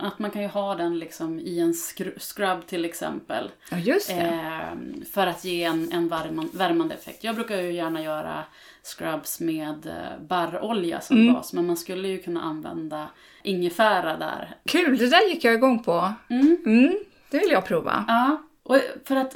Att 0.02 0.20
man 0.20 0.32
kan 0.32 0.42
ju 0.42 0.48
ha 0.48 0.76
den 0.76 1.00
liksom 1.00 1.40
i 1.40 1.60
en 1.60 1.74
scrub 2.20 2.68
till 2.68 2.86
exempel. 2.86 3.50
Ja, 3.72 3.78
just 3.78 4.08
det. 4.08 4.14
Eh, 4.22 5.04
för 5.12 5.28
att 5.28 5.46
ge 5.46 5.64
en, 5.64 5.92
en 5.92 6.08
värman, 6.08 6.50
värmande 6.54 6.96
effekt. 6.96 7.24
Jag 7.24 7.36
brukar 7.36 7.62
ju 7.62 7.72
gärna 7.74 8.02
göra 8.04 8.44
scrubs 8.84 9.40
med 9.40 9.86
eh, 9.88 10.26
barrolja 10.28 11.02
som 11.02 11.18
Mm. 11.22 11.34
bas. 11.34 11.54
Men 11.54 11.68
man 11.68 11.78
skulle 11.78 12.08
ju 12.08 12.18
kunna 12.22 12.42
använda 12.42 13.08
ingefära 13.44 14.18
där. 14.18 14.56
Kul, 14.66 14.98
det 14.98 15.10
där 15.10 15.30
gick 15.30 15.44
jag 15.44 15.54
igång 15.54 15.84
på. 15.84 16.14
Mm. 16.30 16.98
Det 17.32 17.40
vill 17.40 17.52
jag 17.52 17.66
prova. 17.66 18.06
Ja, 18.08 18.42
och 18.64 18.78
för 19.06 19.16
att 19.16 19.36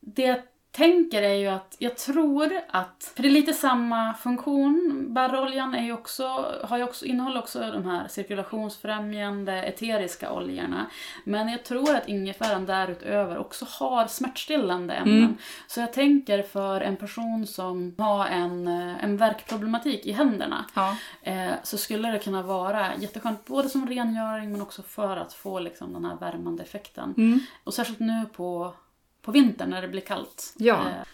det 0.00 0.42
tänker 0.70 1.22
är 1.22 1.34
ju 1.34 1.46
att 1.46 1.76
jag 1.78 1.96
tror 1.96 2.52
att, 2.70 3.12
för 3.14 3.22
det 3.22 3.28
är 3.28 3.32
lite 3.32 3.52
samma 3.52 4.14
funktion, 4.14 5.06
barroljan 5.08 5.74
är 5.74 5.84
ju 5.84 5.92
också, 5.92 6.54
har 6.64 6.76
ju 6.78 6.84
också, 6.84 7.04
innehåller 7.04 7.38
också 7.38 7.58
de 7.58 7.84
här 7.84 8.08
cirkulationsfrämjande 8.08 9.62
eteriska 9.62 10.32
oljorna. 10.32 10.86
Men 11.24 11.48
jag 11.48 11.64
tror 11.64 11.96
att 11.96 12.08
ingefäran 12.08 12.66
därutöver 12.66 13.38
också 13.38 13.66
har 13.68 14.06
smärtstillande 14.06 14.94
ämnen. 14.94 15.18
Mm. 15.18 15.36
Så 15.66 15.80
jag 15.80 15.92
tänker 15.92 16.42
för 16.42 16.80
en 16.80 16.96
person 16.96 17.46
som 17.46 17.94
har 17.98 18.26
en, 18.26 18.68
en 18.68 19.16
värkproblematik 19.16 20.06
i 20.06 20.12
händerna 20.12 20.64
Ja. 20.74 20.96
eh, 21.22 21.52
så 21.62 21.78
skulle 21.78 22.10
det 22.10 22.18
kunna 22.18 22.42
vara 22.42 22.96
jätteskönt 22.96 23.44
både 23.46 23.68
som 23.68 23.88
rengöring 23.88 24.52
men 24.52 24.62
också 24.62 24.82
för 24.82 25.16
att 25.16 25.32
få 25.32 25.58
liksom, 25.58 25.92
den 25.92 26.04
här 26.04 26.16
värmande 26.16 26.62
effekten. 26.62 27.14
Mm. 27.16 27.40
Och 27.64 27.74
särskilt 27.74 28.00
nu 28.00 28.26
på, 28.36 28.74
på 29.22 29.32
vintern 29.32 29.70
när 29.70 29.82
det 29.82 29.88
blir 29.88 30.00
kallt. 30.00 30.54
Ja. 30.58 30.88
Eh, 30.88 31.06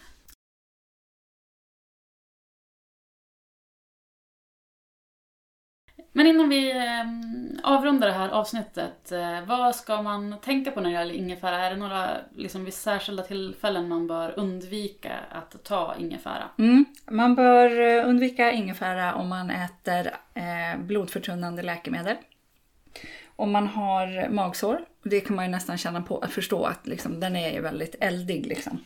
Men 6.17 6.27
innan 6.27 6.49
vi 6.49 6.71
eh, 6.71 7.05
avrunda 7.63 8.07
det 8.07 8.13
här 8.13 8.29
avsnittet. 8.29 9.11
Eh, 9.11 9.41
vad 9.45 9.75
ska 9.75 10.01
man 10.01 10.35
tänka 10.41 10.71
på 10.71 10.81
när 10.81 10.89
det 10.89 10.95
gäller 10.95 11.13
ingefära? 11.13 11.57
Är 11.65 11.69
det 11.69 11.75
några 11.75 12.09
liksom, 12.35 12.65
vid 12.65 12.73
särskilda 12.73 13.23
tillfällen 13.23 13.87
man 13.87 14.07
bör 14.07 14.39
undvika 14.39 15.13
att 15.31 15.63
ta 15.63 15.95
ingefära? 15.99 16.49
Mm. 16.57 16.85
Man 17.05 17.35
bör 17.35 17.81
eh, 17.81 18.09
undvika 18.09 18.51
ingefära 18.51 19.15
om 19.15 19.29
man 19.29 19.49
äter 19.49 20.11
blodförtunnande 20.77 21.63
läkemedel. 21.63 22.15
Om 23.35 23.51
man 23.51 23.67
har 23.67 24.29
magsår, 24.29 24.85
det 25.09 25.21
kan 25.21 25.35
man 25.35 25.45
ju 25.45 25.51
nästan 25.51 25.77
känna 25.77 26.01
på 26.01 26.23
förstå 26.29 26.65
att 26.65 26.87
liksom, 26.87 27.19
den 27.19 27.35
är 27.35 27.53
ju 27.53 27.61
väldigt 27.61 27.95
eldig. 27.99 28.45
Liksom. 28.45 28.79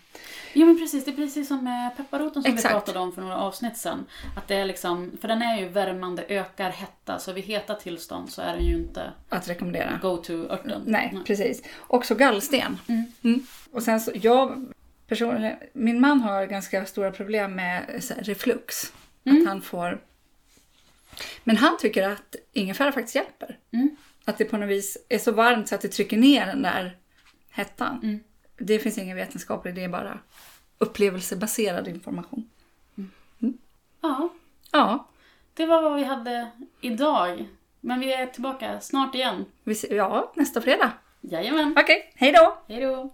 Jo 0.53 0.65
men 0.65 0.77
precis, 0.79 1.05
det 1.05 1.12
är 1.12 1.15
precis 1.15 1.47
som 1.47 1.63
med 1.63 1.97
pepparroten 1.97 2.43
som 2.43 2.53
Exakt. 2.53 2.73
vi 2.73 2.79
pratade 2.79 2.99
om 2.99 3.12
för 3.13 3.21
några 3.21 3.38
avsnitt 3.38 3.77
sedan. 3.77 4.05
Att 4.36 4.47
det 4.47 4.55
är 4.55 4.65
liksom, 4.65 5.12
för 5.21 5.27
den 5.27 5.41
är 5.41 5.60
ju 5.60 5.67
värmande, 5.67 6.25
ökar 6.27 6.69
hetta, 6.69 7.19
så 7.19 7.34
vid 7.34 7.43
heta 7.43 7.75
tillstånd 7.75 8.29
så 8.29 8.41
är 8.41 8.55
den 8.55 8.65
ju 8.65 8.75
inte 8.75 9.13
Att 9.29 9.47
rekommendera. 9.49 9.99
go-to-örten. 10.01 10.82
Nej, 10.86 11.17
precis. 11.25 11.63
Också 11.88 12.15
gallsten. 12.15 12.77
Mm. 12.88 13.05
Mm. 13.23 13.45
Och 13.71 13.84
sen 13.84 14.01
så, 14.01 14.12
jag 14.15 14.65
personligen, 15.08 15.55
min 15.73 16.01
man 16.01 16.21
har 16.21 16.45
ganska 16.45 16.86
stora 16.86 17.12
problem 17.12 17.55
med 17.55 17.84
här, 18.10 18.23
reflux. 18.23 18.93
Mm. 19.23 19.41
Att 19.41 19.47
han 19.47 19.62
får... 19.62 20.01
Men 21.43 21.58
han 21.58 21.77
tycker 21.77 22.10
att 22.10 22.36
ingefära 22.53 22.91
faktiskt 22.91 23.15
hjälper. 23.15 23.58
Mm. 24.30 24.34
Att 24.34 24.38
det 24.38 24.46
på 24.46 24.58
något 24.58 24.70
vis 24.70 24.98
är 25.10 25.18
så 25.18 25.32
varmt 25.32 25.68
så 25.68 25.76
att 25.76 25.82
det 25.82 25.88
trycker 25.88 26.18
ner 26.18 26.46
den 26.46 26.62
där 26.62 26.98
hettan. 27.52 28.00
Mm. 28.04 28.20
Det 28.58 28.80
finns 28.80 28.98
ingen 28.98 29.18
vetenskaplig, 29.18 29.76
det 29.76 29.84
är 29.84 29.89
bara 29.89 30.20
upplevelsebaserad 30.78 31.88
information. 31.88 32.50
Ja, 34.02 34.30
Ja, 34.72 35.08
det 35.54 35.65
var 35.65 35.82
vad 35.82 35.96
vi 35.96 36.04
hade 36.04 36.52
idag. 36.82 37.46
Men 37.82 38.00
vi 38.00 38.13
är 38.13 38.26
tillbaka 38.26 38.80
snart 38.80 39.15
igen. 39.15 39.46
vi 39.63 39.76
ja 39.89 40.32
nästa 40.36 40.62
fredag. 40.62 40.92
Jajamän. 41.22 41.76
Okej, 41.80 42.13
hej 42.15 42.32
då! 42.32 42.58
Hej 42.68 42.82
då! 42.82 43.10